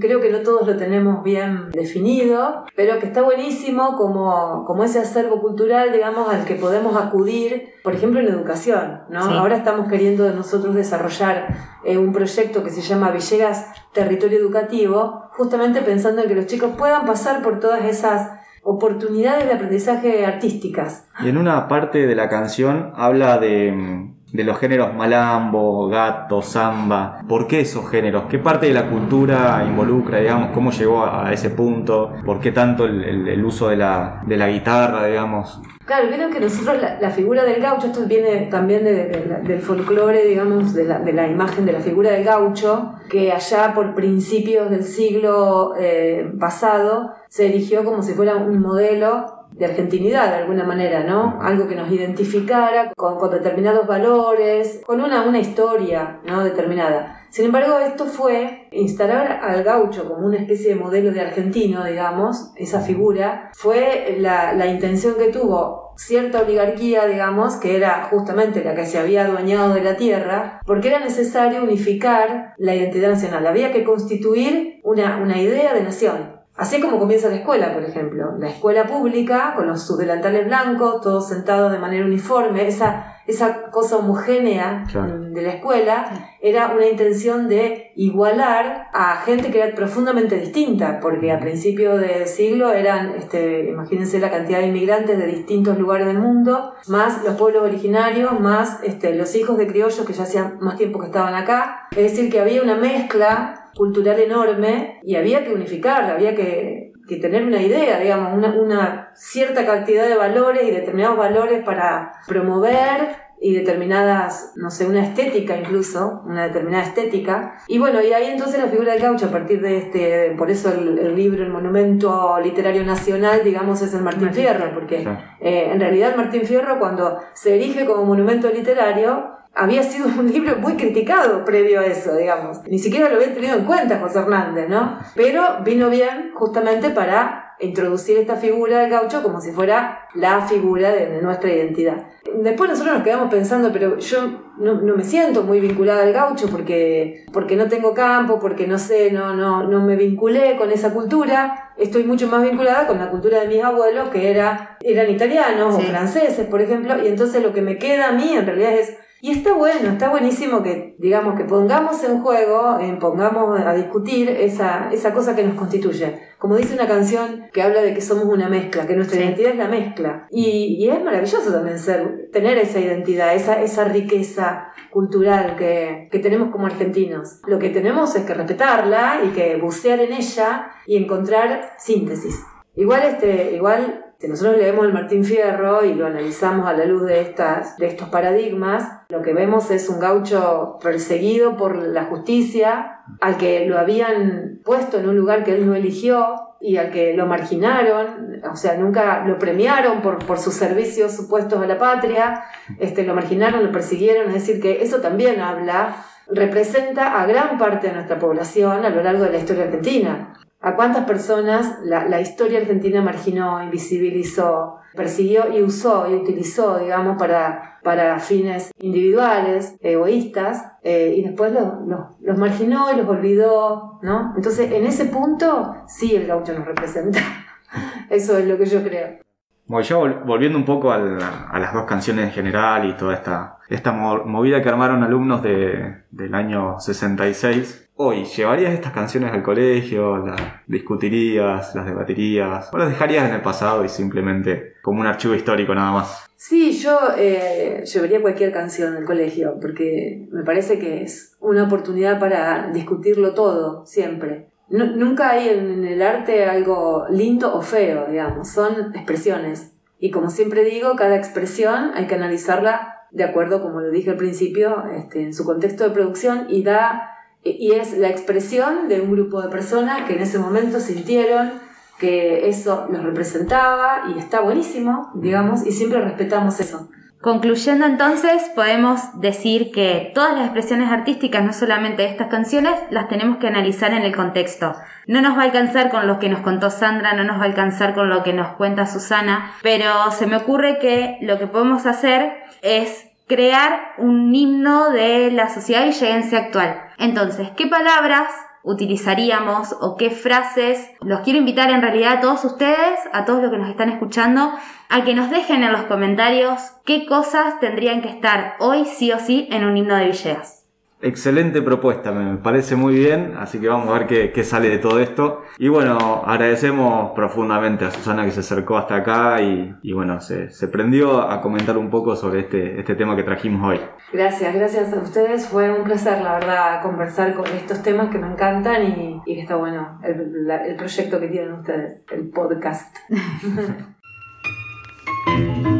creo 0.00 0.20
que 0.20 0.30
no 0.30 0.42
todos 0.42 0.64
lo 0.64 0.76
tenemos 0.76 1.24
bien 1.24 1.70
definido, 1.72 2.64
pero 2.76 3.00
que 3.00 3.06
está 3.06 3.22
buenísimo 3.22 3.96
como, 3.96 4.64
como 4.64 4.84
ese 4.84 5.00
acervo 5.00 5.40
cultural, 5.40 5.90
digamos, 5.90 6.28
al 6.32 6.44
que 6.44 6.54
podemos 6.54 6.96
acudir, 6.96 7.70
por 7.82 7.94
ejemplo, 7.94 8.20
en 8.20 8.28
educación. 8.28 9.00
¿no? 9.08 9.22
Ahora 9.24 9.56
estamos 9.56 9.88
queriendo 9.88 10.30
nosotros 10.32 10.76
desarrollar 10.76 11.48
eh, 11.84 11.98
un 11.98 12.12
proyecto 12.12 12.62
que 12.62 12.70
se 12.70 12.80
llama 12.80 13.10
Villegas 13.10 13.66
Territorio 13.96 14.38
Educativo, 14.38 15.30
justamente 15.30 15.80
pensando 15.80 16.22
en 16.22 16.28
que 16.28 16.34
los 16.34 16.46
chicos 16.46 16.72
puedan 16.76 17.06
pasar 17.06 17.42
por 17.42 17.58
todas 17.58 17.84
esas 17.86 18.30
oportunidades 18.62 19.46
de 19.46 19.54
aprendizaje 19.54 20.26
artísticas. 20.26 21.08
Y 21.24 21.28
en 21.30 21.38
una 21.38 21.66
parte 21.66 22.06
de 22.06 22.14
la 22.14 22.28
canción 22.28 22.92
habla 22.94 23.38
de 23.38 24.14
de 24.32 24.44
los 24.44 24.58
géneros 24.58 24.94
malambo, 24.94 25.88
gato, 25.88 26.42
samba. 26.42 27.20
¿Por 27.28 27.46
qué 27.46 27.60
esos 27.60 27.88
géneros? 27.88 28.24
¿Qué 28.28 28.38
parte 28.38 28.66
de 28.66 28.74
la 28.74 28.88
cultura 28.88 29.64
involucra, 29.66 30.18
digamos? 30.18 30.50
¿Cómo 30.52 30.72
llegó 30.72 31.06
a 31.06 31.32
ese 31.32 31.50
punto? 31.50 32.12
¿Por 32.24 32.40
qué 32.40 32.52
tanto 32.52 32.84
el, 32.84 33.44
uso 33.44 33.68
de 33.68 33.76
la, 33.76 34.22
de 34.26 34.36
la, 34.36 34.48
guitarra, 34.48 35.06
digamos? 35.06 35.60
Claro, 35.84 36.08
creo 36.08 36.30
que 36.30 36.40
nosotros 36.40 36.76
la, 37.00 37.10
figura 37.10 37.44
del 37.44 37.62
gaucho, 37.62 37.86
esto 37.86 38.06
viene 38.06 38.48
también 38.50 38.82
del 38.84 39.60
folclore, 39.60 40.24
digamos, 40.24 40.74
de 40.74 40.84
la, 40.84 41.28
imagen 41.28 41.64
de 41.64 41.72
la 41.72 41.80
figura 41.80 42.10
del 42.10 42.24
gaucho, 42.24 42.94
que 43.08 43.30
allá 43.30 43.72
por 43.74 43.94
principios 43.94 44.68
del 44.70 44.82
siglo 44.82 45.74
eh, 45.78 46.32
pasado 46.40 47.12
se 47.28 47.46
erigió 47.46 47.84
como 47.84 48.02
si 48.02 48.14
fuera 48.14 48.34
un 48.34 48.60
modelo 48.60 49.35
de 49.56 49.64
argentinidad 49.64 50.30
de 50.30 50.36
alguna 50.42 50.64
manera, 50.64 51.02
¿no? 51.02 51.38
Algo 51.40 51.66
que 51.66 51.74
nos 51.74 51.90
identificara 51.90 52.92
con, 52.94 53.30
determinados 53.30 53.86
valores, 53.86 54.82
con 54.84 55.00
una, 55.00 55.22
una 55.22 55.38
historia, 55.38 56.20
¿no? 56.24 56.44
Determinada. 56.44 57.22
Sin 57.30 57.46
embargo, 57.46 57.78
esto 57.78 58.04
fue 58.04 58.68
instalar 58.70 59.40
al 59.42 59.64
gaucho 59.64 60.08
como 60.08 60.26
una 60.26 60.36
especie 60.36 60.70
de 60.70 60.80
modelo 60.80 61.10
de 61.10 61.22
argentino, 61.22 61.84
digamos, 61.84 62.52
esa 62.56 62.80
figura, 62.80 63.50
fue 63.54 64.16
la, 64.18 64.52
la 64.52 64.66
intención 64.66 65.14
que 65.16 65.28
tuvo 65.28 65.94
cierta 65.96 66.42
oligarquía, 66.42 67.06
digamos, 67.06 67.56
que 67.56 67.76
era 67.76 68.04
justamente 68.10 68.62
la 68.62 68.74
que 68.74 68.84
se 68.84 68.98
había 68.98 69.24
adueñado 69.24 69.74
de 69.74 69.82
la 69.82 69.96
tierra, 69.96 70.60
porque 70.66 70.88
era 70.88 71.00
necesario 71.00 71.62
unificar 71.62 72.54
la 72.58 72.74
identidad 72.74 73.10
nacional. 73.10 73.46
Había 73.46 73.72
que 73.72 73.84
constituir 73.84 74.80
una, 74.84 75.16
una 75.16 75.40
idea 75.40 75.72
de 75.72 75.82
nación 75.82 76.35
Así 76.56 76.76
es 76.76 76.82
como 76.84 76.98
comienza 76.98 77.28
la 77.28 77.36
escuela, 77.36 77.74
por 77.74 77.84
ejemplo. 77.84 78.32
La 78.38 78.48
escuela 78.48 78.86
pública, 78.86 79.52
con 79.56 79.66
los, 79.66 79.86
sus 79.86 79.98
delantales 79.98 80.46
blancos, 80.46 81.02
todos 81.02 81.28
sentados 81.28 81.70
de 81.70 81.78
manera 81.78 82.06
uniforme, 82.06 82.66
esa, 82.66 83.16
esa 83.26 83.64
cosa 83.70 83.96
homogénea 83.98 84.84
Claro. 84.90 85.18
de 85.20 85.42
la 85.42 85.50
escuela, 85.50 86.36
era 86.40 86.68
una 86.74 86.86
intención 86.86 87.48
de 87.48 87.92
igualar 87.96 88.88
a 88.94 89.16
gente 89.26 89.50
que 89.50 89.60
era 89.60 89.74
profundamente 89.74 90.36
distinta, 90.38 90.98
porque 91.00 91.30
a 91.30 91.38
principios 91.40 92.00
de 92.00 92.26
siglo 92.26 92.72
eran, 92.72 93.14
este, 93.16 93.68
imagínense 93.68 94.18
la 94.18 94.30
cantidad 94.30 94.60
de 94.60 94.68
inmigrantes 94.68 95.18
de 95.18 95.26
distintos 95.26 95.78
lugares 95.78 96.06
del 96.06 96.18
mundo, 96.20 96.72
más 96.88 97.22
los 97.22 97.36
pueblos 97.36 97.64
originarios, 97.64 98.40
más 98.40 98.78
este, 98.82 99.14
los 99.14 99.34
hijos 99.34 99.58
de 99.58 99.66
criollos 99.66 100.06
que 100.06 100.14
ya 100.14 100.22
hacían 100.22 100.56
más 100.60 100.76
tiempo 100.76 101.00
que 101.00 101.06
estaban 101.06 101.34
acá. 101.34 101.88
Es 101.90 102.12
decir, 102.12 102.30
que 102.32 102.40
había 102.40 102.62
una 102.62 102.76
mezcla 102.76 103.65
cultural 103.76 104.18
enorme 104.18 105.00
y 105.02 105.16
había 105.16 105.44
que 105.44 105.52
unificar, 105.52 106.04
había 106.04 106.34
que, 106.34 106.92
que 107.06 107.16
tener 107.16 107.44
una 107.44 107.60
idea, 107.62 108.00
digamos, 108.00 108.32
una, 108.32 108.54
una 108.54 109.10
cierta 109.14 109.66
cantidad 109.66 110.06
de 110.08 110.16
valores 110.16 110.62
y 110.64 110.70
determinados 110.70 111.18
valores 111.18 111.62
para 111.64 112.12
promover 112.26 113.25
y 113.40 113.54
determinadas, 113.54 114.52
no 114.56 114.70
sé, 114.70 114.86
una 114.86 115.02
estética 115.02 115.56
incluso, 115.56 116.22
una 116.26 116.46
determinada 116.46 116.84
estética. 116.84 117.58
Y 117.68 117.78
bueno, 117.78 118.02
y 118.02 118.12
ahí 118.12 118.30
entonces 118.30 118.60
la 118.60 118.68
figura 118.68 118.92
del 118.92 119.02
gaucho 119.02 119.26
a 119.26 119.30
partir 119.30 119.60
de 119.60 119.78
este, 119.78 120.34
por 120.38 120.50
eso 120.50 120.72
el, 120.72 120.98
el 120.98 121.14
libro, 121.14 121.42
el 121.42 121.50
monumento 121.50 122.38
literario 122.42 122.84
nacional, 122.84 123.42
digamos, 123.44 123.82
es 123.82 123.92
el 123.94 124.02
Martín 124.02 124.32
Fierro, 124.32 124.72
porque 124.74 125.06
eh, 125.40 125.70
en 125.70 125.80
realidad 125.80 126.10
el 126.10 126.16
Martín 126.16 126.42
Fierro 126.42 126.78
cuando 126.78 127.18
se 127.34 127.56
erige 127.56 127.84
como 127.84 128.04
monumento 128.04 128.48
literario, 128.48 129.36
había 129.54 129.82
sido 129.82 130.08
un 130.18 130.30
libro 130.30 130.56
muy 130.56 130.74
criticado 130.74 131.44
previo 131.44 131.80
a 131.80 131.86
eso, 131.86 132.14
digamos. 132.14 132.62
Ni 132.68 132.78
siquiera 132.78 133.08
lo 133.08 133.16
había 133.16 133.34
tenido 133.34 133.56
en 133.56 133.64
cuenta 133.64 133.98
José 133.98 134.20
Hernández, 134.20 134.68
¿no? 134.68 134.98
Pero 135.14 135.42
vino 135.64 135.88
bien 135.90 136.32
justamente 136.34 136.90
para 136.90 137.45
introducir 137.60 138.18
esta 138.18 138.36
figura 138.36 138.80
del 138.80 138.90
gaucho 138.90 139.22
como 139.22 139.40
si 139.40 139.50
fuera 139.52 140.00
la 140.14 140.42
figura 140.42 140.90
de, 140.92 141.06
de 141.06 141.22
nuestra 141.22 141.52
identidad. 141.52 142.06
Después 142.34 142.68
nosotros 142.70 142.94
nos 142.96 143.04
quedamos 143.04 143.30
pensando, 143.30 143.72
pero 143.72 143.98
yo 143.98 144.52
no, 144.58 144.74
no 144.80 144.96
me 144.96 145.04
siento 145.04 145.42
muy 145.42 145.60
vinculada 145.60 146.02
al 146.02 146.12
gaucho 146.12 146.48
porque, 146.50 147.24
porque 147.32 147.56
no 147.56 147.68
tengo 147.68 147.94
campo, 147.94 148.38
porque 148.38 148.66
no 148.66 148.78
sé, 148.78 149.10
no, 149.10 149.34
no, 149.34 149.62
no 149.62 149.80
me 149.80 149.96
vinculé 149.96 150.56
con 150.56 150.70
esa 150.70 150.92
cultura. 150.92 151.70
Estoy 151.78 152.04
mucho 152.04 152.26
más 152.26 152.42
vinculada 152.42 152.86
con 152.86 152.98
la 152.98 153.10
cultura 153.10 153.40
de 153.40 153.48
mis 153.48 153.62
abuelos, 153.62 154.08
que 154.10 154.30
era, 154.30 154.76
eran 154.82 155.10
italianos 155.10 155.76
Sí. 155.76 155.82
o 155.82 155.84
franceses, 155.90 156.46
por 156.46 156.60
ejemplo, 156.62 156.94
y 157.02 157.06
entonces 157.08 157.42
lo 157.42 157.52
que 157.52 157.62
me 157.62 157.78
queda 157.78 158.08
a 158.08 158.12
mí 158.12 158.32
en 158.34 158.44
realidad 158.46 158.72
es 158.72 158.96
y 159.26 159.32
está 159.32 159.54
bueno, 159.54 159.90
está 159.90 160.08
buenísimo 160.08 160.62
que, 160.62 160.94
digamos, 161.00 161.36
que 161.36 161.42
pongamos 161.44 162.04
en 162.04 162.22
juego, 162.22 162.78
eh, 162.78 162.96
pongamos 163.00 163.58
a 163.58 163.74
discutir 163.74 164.28
esa, 164.28 164.88
esa 164.92 165.12
cosa 165.12 165.34
que 165.34 165.42
nos 165.42 165.56
constituye. 165.56 166.16
Como 166.38 166.54
dice 166.54 166.74
una 166.74 166.86
canción 166.86 167.46
que 167.52 167.60
habla 167.60 167.82
de 167.82 167.92
que 167.92 168.00
somos 168.00 168.26
una 168.26 168.48
mezcla, 168.48 168.86
que 168.86 168.94
nuestra 168.94 169.16
Sí. 169.18 169.24
identidad 169.24 169.50
es 169.50 169.58
la 169.58 169.66
mezcla. 169.66 170.28
Y, 170.30 170.76
y 170.78 170.88
es 170.90 171.02
maravilloso 171.02 171.52
también 171.52 171.76
ser, 171.76 172.28
tener 172.32 172.56
esa 172.56 172.78
identidad, 172.78 173.34
esa, 173.34 173.60
esa 173.60 173.82
riqueza 173.86 174.68
cultural 174.92 175.56
que, 175.56 176.08
que 176.12 176.20
tenemos 176.20 176.52
como 176.52 176.66
argentinos. 176.66 177.40
Lo 177.48 177.58
que 177.58 177.70
tenemos 177.70 178.14
es 178.14 178.22
que 178.24 178.32
respetarla 178.32 179.22
y 179.24 179.30
que 179.30 179.56
bucear 179.56 179.98
en 179.98 180.12
ella 180.12 180.68
y 180.86 180.98
encontrar 180.98 181.72
síntesis. 181.78 182.44
Igual, 182.76 183.02
este, 183.04 183.52
igual 183.54 184.04
si 184.18 184.28
nosotros 184.28 184.56
leemos 184.56 184.86
el 184.86 184.94
Martín 184.94 185.24
Fierro 185.24 185.84
y 185.84 185.94
lo 185.94 186.06
analizamos 186.06 186.66
a 186.66 186.72
la 186.72 186.86
luz 186.86 187.04
de, 187.04 187.20
estas, 187.20 187.76
de 187.76 187.86
estos 187.86 188.08
paradigmas, 188.08 189.02
lo 189.08 189.20
que 189.22 189.34
vemos 189.34 189.70
es 189.70 189.88
un 189.88 189.98
gaucho 189.98 190.78
perseguido 190.82 191.56
por 191.56 191.76
la 191.76 192.04
justicia, 192.04 193.00
al 193.20 193.36
que 193.36 193.66
lo 193.66 193.78
habían 193.78 194.60
puesto 194.64 194.98
en 194.98 195.08
un 195.08 195.16
lugar 195.16 195.44
que 195.44 195.54
él 195.54 195.66
no 195.66 195.74
eligió 195.74 196.34
y 196.60 196.78
al 196.78 196.90
que 196.90 197.14
lo 197.14 197.26
marginaron, 197.26 198.40
o 198.50 198.56
sea, 198.56 198.76
nunca 198.76 199.24
lo 199.26 199.38
premiaron 199.38 200.00
por, 200.00 200.24
por 200.24 200.38
sus 200.38 200.54
servicios 200.54 201.12
supuestos 201.12 201.62
a 201.62 201.66
la 201.66 201.78
patria, 201.78 202.44
este, 202.78 203.04
lo 203.04 203.14
marginaron, 203.14 203.64
lo 203.64 203.72
persiguieron, 203.72 204.28
es 204.28 204.46
decir, 204.46 204.62
que 204.62 204.82
eso 204.82 205.00
también 205.00 205.40
habla, 205.40 205.96
representa 206.28 207.20
a 207.20 207.26
gran 207.26 207.58
parte 207.58 207.88
de 207.88 207.94
nuestra 207.94 208.18
población 208.18 208.84
a 208.84 208.90
lo 208.90 209.02
largo 209.02 209.24
de 209.24 209.32
la 209.32 209.38
historia 209.38 209.64
argentina. 209.64 210.32
¿A 210.60 210.74
cuántas 210.74 211.04
personas 211.04 211.78
la, 211.84 212.08
la 212.08 212.20
historia 212.20 212.58
argentina 212.60 213.02
marginó, 213.02 213.62
invisibilizó, 213.62 214.76
persiguió 214.96 215.52
y 215.56 215.62
usó 215.62 216.10
y 216.10 216.14
utilizó, 216.14 216.78
digamos, 216.78 217.18
para, 217.18 217.78
para 217.82 218.18
fines 218.18 218.70
individuales, 218.78 219.76
egoístas, 219.80 220.72
eh, 220.82 221.14
y 221.18 221.22
después 221.22 221.52
los, 221.52 221.86
los, 221.86 222.00
los 222.20 222.38
marginó 222.38 222.90
y 222.92 222.96
los 222.96 223.06
olvidó, 223.08 224.00
¿no? 224.02 224.32
Entonces, 224.36 224.72
en 224.72 224.86
ese 224.86 225.04
punto, 225.06 225.76
sí 225.86 226.16
el 226.16 226.26
gaucho 226.26 226.52
nos 226.54 226.64
representa. 226.64 227.20
Eso 228.10 228.38
es 228.38 228.46
lo 228.46 228.56
que 228.58 228.66
yo 228.66 228.82
creo. 228.82 229.18
Bueno, 229.66 229.82
ya 229.86 229.96
vol- 229.96 230.24
volviendo 230.24 230.56
un 230.58 230.64
poco 230.64 230.92
al- 230.92 231.18
a 231.20 231.58
las 231.58 231.74
dos 231.74 231.84
canciones 231.84 232.24
en 232.26 232.30
general 232.30 232.88
y 232.88 232.96
toda 232.96 233.14
esta, 233.14 233.58
esta 233.68 233.92
mo- 233.92 234.24
movida 234.24 234.62
que 234.62 234.68
armaron 234.68 235.02
alumnos 235.02 235.42
de- 235.42 236.04
del 236.10 236.34
año 236.34 236.78
66, 236.80 237.85
hoy, 237.96 238.24
¿llevarías 238.24 238.72
estas 238.74 238.92
canciones 238.92 239.32
al 239.32 239.42
colegio? 239.42 240.18
¿Las 240.18 240.40
discutirías? 240.66 241.74
¿Las 241.74 241.86
debatirías? 241.86 242.70
¿O 242.72 242.78
las 242.78 242.88
dejarías 242.88 243.28
en 243.28 243.34
el 243.34 243.42
pasado 243.42 243.84
y 243.84 243.88
simplemente 243.88 244.74
como 244.82 245.00
un 245.00 245.06
archivo 245.06 245.34
histórico 245.34 245.74
nada 245.74 245.92
más? 245.92 246.22
Sí, 246.36 246.72
yo 246.78 246.98
eh, 247.16 247.82
llevaría 247.84 248.20
cualquier 248.20 248.52
canción 248.52 248.94
al 248.94 249.04
colegio, 249.04 249.58
porque 249.60 250.28
me 250.30 250.44
parece 250.44 250.78
que 250.78 251.02
es 251.02 251.36
una 251.40 251.64
oportunidad 251.64 252.20
para 252.20 252.70
discutirlo 252.72 253.34
todo, 253.34 253.84
siempre. 253.86 254.50
Nu- 254.68 254.96
nunca 254.96 255.30
hay 255.30 255.48
en 255.48 255.84
el 255.84 256.02
arte 256.02 256.44
algo 256.44 257.06
lindo 257.10 257.54
o 257.54 257.62
feo, 257.62 258.06
digamos, 258.10 258.48
son 258.50 258.94
expresiones. 258.94 259.72
Y 259.98 260.10
como 260.10 260.28
siempre 260.28 260.62
digo, 260.64 260.94
cada 260.96 261.16
expresión 261.16 261.92
hay 261.94 262.06
que 262.06 262.14
analizarla 262.16 262.92
de 263.12 263.24
acuerdo, 263.24 263.62
como 263.62 263.80
lo 263.80 263.90
dije 263.90 264.10
al 264.10 264.16
principio, 264.18 264.84
este, 264.94 265.22
en 265.22 265.32
su 265.32 265.44
contexto 265.46 265.84
de 265.84 265.90
producción 265.90 266.46
y 266.50 266.62
da 266.62 267.12
y 267.58 267.72
es 267.72 267.96
la 267.98 268.08
expresión 268.08 268.88
de 268.88 269.00
un 269.00 269.12
grupo 269.12 269.42
de 269.42 269.48
personas 269.48 270.02
que 270.02 270.14
en 270.14 270.22
ese 270.22 270.38
momento 270.38 270.80
sintieron 270.80 271.52
que 271.98 272.48
eso 272.48 272.86
los 272.90 273.02
representaba 273.02 274.04
y 274.14 274.18
está 274.18 274.40
buenísimo, 274.40 275.10
digamos, 275.14 275.66
y 275.66 275.72
siempre 275.72 276.00
respetamos 276.00 276.60
eso. 276.60 276.88
Concluyendo 277.22 277.86
entonces, 277.86 278.50
podemos 278.54 279.20
decir 279.20 279.72
que 279.72 280.12
todas 280.14 280.34
las 280.34 280.44
expresiones 280.44 280.92
artísticas, 280.92 281.42
no 281.42 281.52
solamente 281.52 282.04
estas 282.04 282.28
canciones, 282.28 282.74
las 282.90 283.08
tenemos 283.08 283.38
que 283.38 283.48
analizar 283.48 283.92
en 283.92 284.02
el 284.02 284.14
contexto. 284.14 284.76
No 285.06 285.22
nos 285.22 285.36
va 285.36 285.42
a 285.42 285.44
alcanzar 285.46 285.90
con 285.90 286.06
lo 286.06 286.18
que 286.18 286.28
nos 286.28 286.40
contó 286.40 286.70
Sandra, 286.70 287.14
no 287.14 287.24
nos 287.24 287.38
va 287.38 287.42
a 287.42 287.46
alcanzar 287.46 287.94
con 287.94 288.10
lo 288.10 288.22
que 288.22 288.32
nos 288.32 288.54
cuenta 288.56 288.86
Susana, 288.86 289.52
pero 289.62 290.10
se 290.12 290.26
me 290.26 290.36
ocurre 290.36 290.78
que 290.78 291.18
lo 291.22 291.38
que 291.38 291.46
podemos 291.46 291.86
hacer 291.86 292.32
es 292.62 293.05
crear 293.26 293.94
un 293.98 294.34
himno 294.34 294.90
de 294.90 295.30
la 295.30 295.48
sociedad 295.48 295.84
villegense 295.84 296.36
actual. 296.36 296.80
Entonces, 296.98 297.50
¿qué 297.56 297.66
palabras 297.66 298.28
utilizaríamos 298.66 299.76
o 299.80 299.96
qué 299.96 300.10
frases. 300.10 300.90
Los 301.00 301.20
quiero 301.20 301.38
invitar 301.38 301.70
en 301.70 301.82
realidad 301.82 302.14
a 302.14 302.20
todos 302.20 302.44
ustedes, 302.44 302.98
a 303.12 303.24
todos 303.24 303.40
los 303.40 303.52
que 303.52 303.58
nos 303.58 303.70
están 303.70 303.88
escuchando, 303.88 304.52
a 304.90 305.04
que 305.04 305.14
nos 305.14 305.30
dejen 305.30 305.62
en 305.62 305.72
los 305.72 305.84
comentarios 305.84 306.60
qué 306.84 307.06
cosas 307.06 307.60
tendrían 307.60 308.02
que 308.02 308.08
estar 308.08 308.56
hoy 308.58 308.84
sí 308.84 309.12
o 309.12 309.20
sí 309.20 309.46
en 309.52 309.64
un 309.64 309.76
himno 309.76 309.94
de 309.94 310.06
Villegas. 310.06 310.55
Excelente 311.02 311.60
propuesta, 311.60 312.10
me 312.10 312.38
parece 312.38 312.74
muy 312.74 312.94
bien, 312.94 313.34
así 313.38 313.60
que 313.60 313.68
vamos 313.68 313.86
a 313.88 313.98
ver 313.98 314.06
qué, 314.06 314.32
qué 314.32 314.42
sale 314.42 314.70
de 314.70 314.78
todo 314.78 314.98
esto. 314.98 315.42
Y 315.58 315.68
bueno, 315.68 316.22
agradecemos 316.24 317.10
profundamente 317.14 317.84
a 317.84 317.90
Susana 317.90 318.24
que 318.24 318.30
se 318.30 318.40
acercó 318.40 318.78
hasta 318.78 318.96
acá 318.96 319.42
y, 319.42 319.74
y 319.82 319.92
bueno, 319.92 320.20
se, 320.22 320.48
se 320.50 320.68
prendió 320.68 321.20
a 321.20 321.42
comentar 321.42 321.76
un 321.76 321.90
poco 321.90 322.16
sobre 322.16 322.40
este, 322.40 322.80
este 322.80 322.94
tema 322.94 323.14
que 323.14 323.24
trajimos 323.24 323.68
hoy. 323.68 323.80
Gracias, 324.12 324.54
gracias 324.54 324.92
a 324.94 325.00
ustedes. 325.00 325.46
Fue 325.48 325.70
un 325.70 325.84
placer, 325.84 326.22
la 326.22 326.32
verdad, 326.38 326.80
conversar 326.82 327.34
con 327.34 327.46
estos 327.48 327.82
temas 327.82 328.08
que 328.08 328.18
me 328.18 328.28
encantan 328.32 328.82
y, 328.84 329.20
y 329.26 329.34
que 329.34 329.40
está 329.42 329.56
bueno 329.56 330.00
el, 330.02 330.46
la- 330.46 330.64
el 330.66 330.76
proyecto 330.76 331.20
que 331.20 331.28
tienen 331.28 331.52
ustedes, 331.52 332.04
el 332.10 332.30
podcast. 332.30 332.96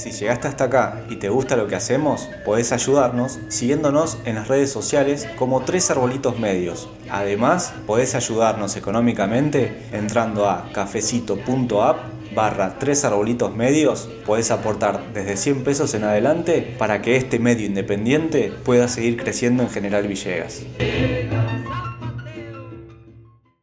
Si 0.00 0.12
llegaste 0.12 0.48
hasta 0.48 0.64
acá 0.64 1.02
y 1.10 1.16
te 1.16 1.28
gusta 1.28 1.56
lo 1.56 1.66
que 1.66 1.76
hacemos, 1.76 2.26
podés 2.42 2.72
ayudarnos 2.72 3.38
siguiéndonos 3.48 4.16
en 4.24 4.36
las 4.36 4.48
redes 4.48 4.72
sociales 4.72 5.28
como 5.36 5.60
Tres 5.60 5.90
Arbolitos 5.90 6.38
Medios. 6.38 6.88
Además, 7.10 7.74
podés 7.86 8.14
ayudarnos 8.14 8.76
económicamente 8.76 9.82
entrando 9.92 10.48
a 10.48 10.70
cafecito.app 10.72 11.98
barra 12.34 12.78
Tres 12.78 13.04
Arbolitos 13.04 13.54
Medios. 13.54 14.08
Podés 14.24 14.50
aportar 14.50 15.12
desde 15.12 15.36
100 15.36 15.64
pesos 15.64 15.92
en 15.92 16.04
adelante 16.04 16.74
para 16.78 17.02
que 17.02 17.16
este 17.16 17.38
medio 17.38 17.66
independiente 17.66 18.54
pueda 18.64 18.88
seguir 18.88 19.18
creciendo 19.18 19.64
en 19.64 19.68
General 19.68 20.08
Villegas. 20.08 20.62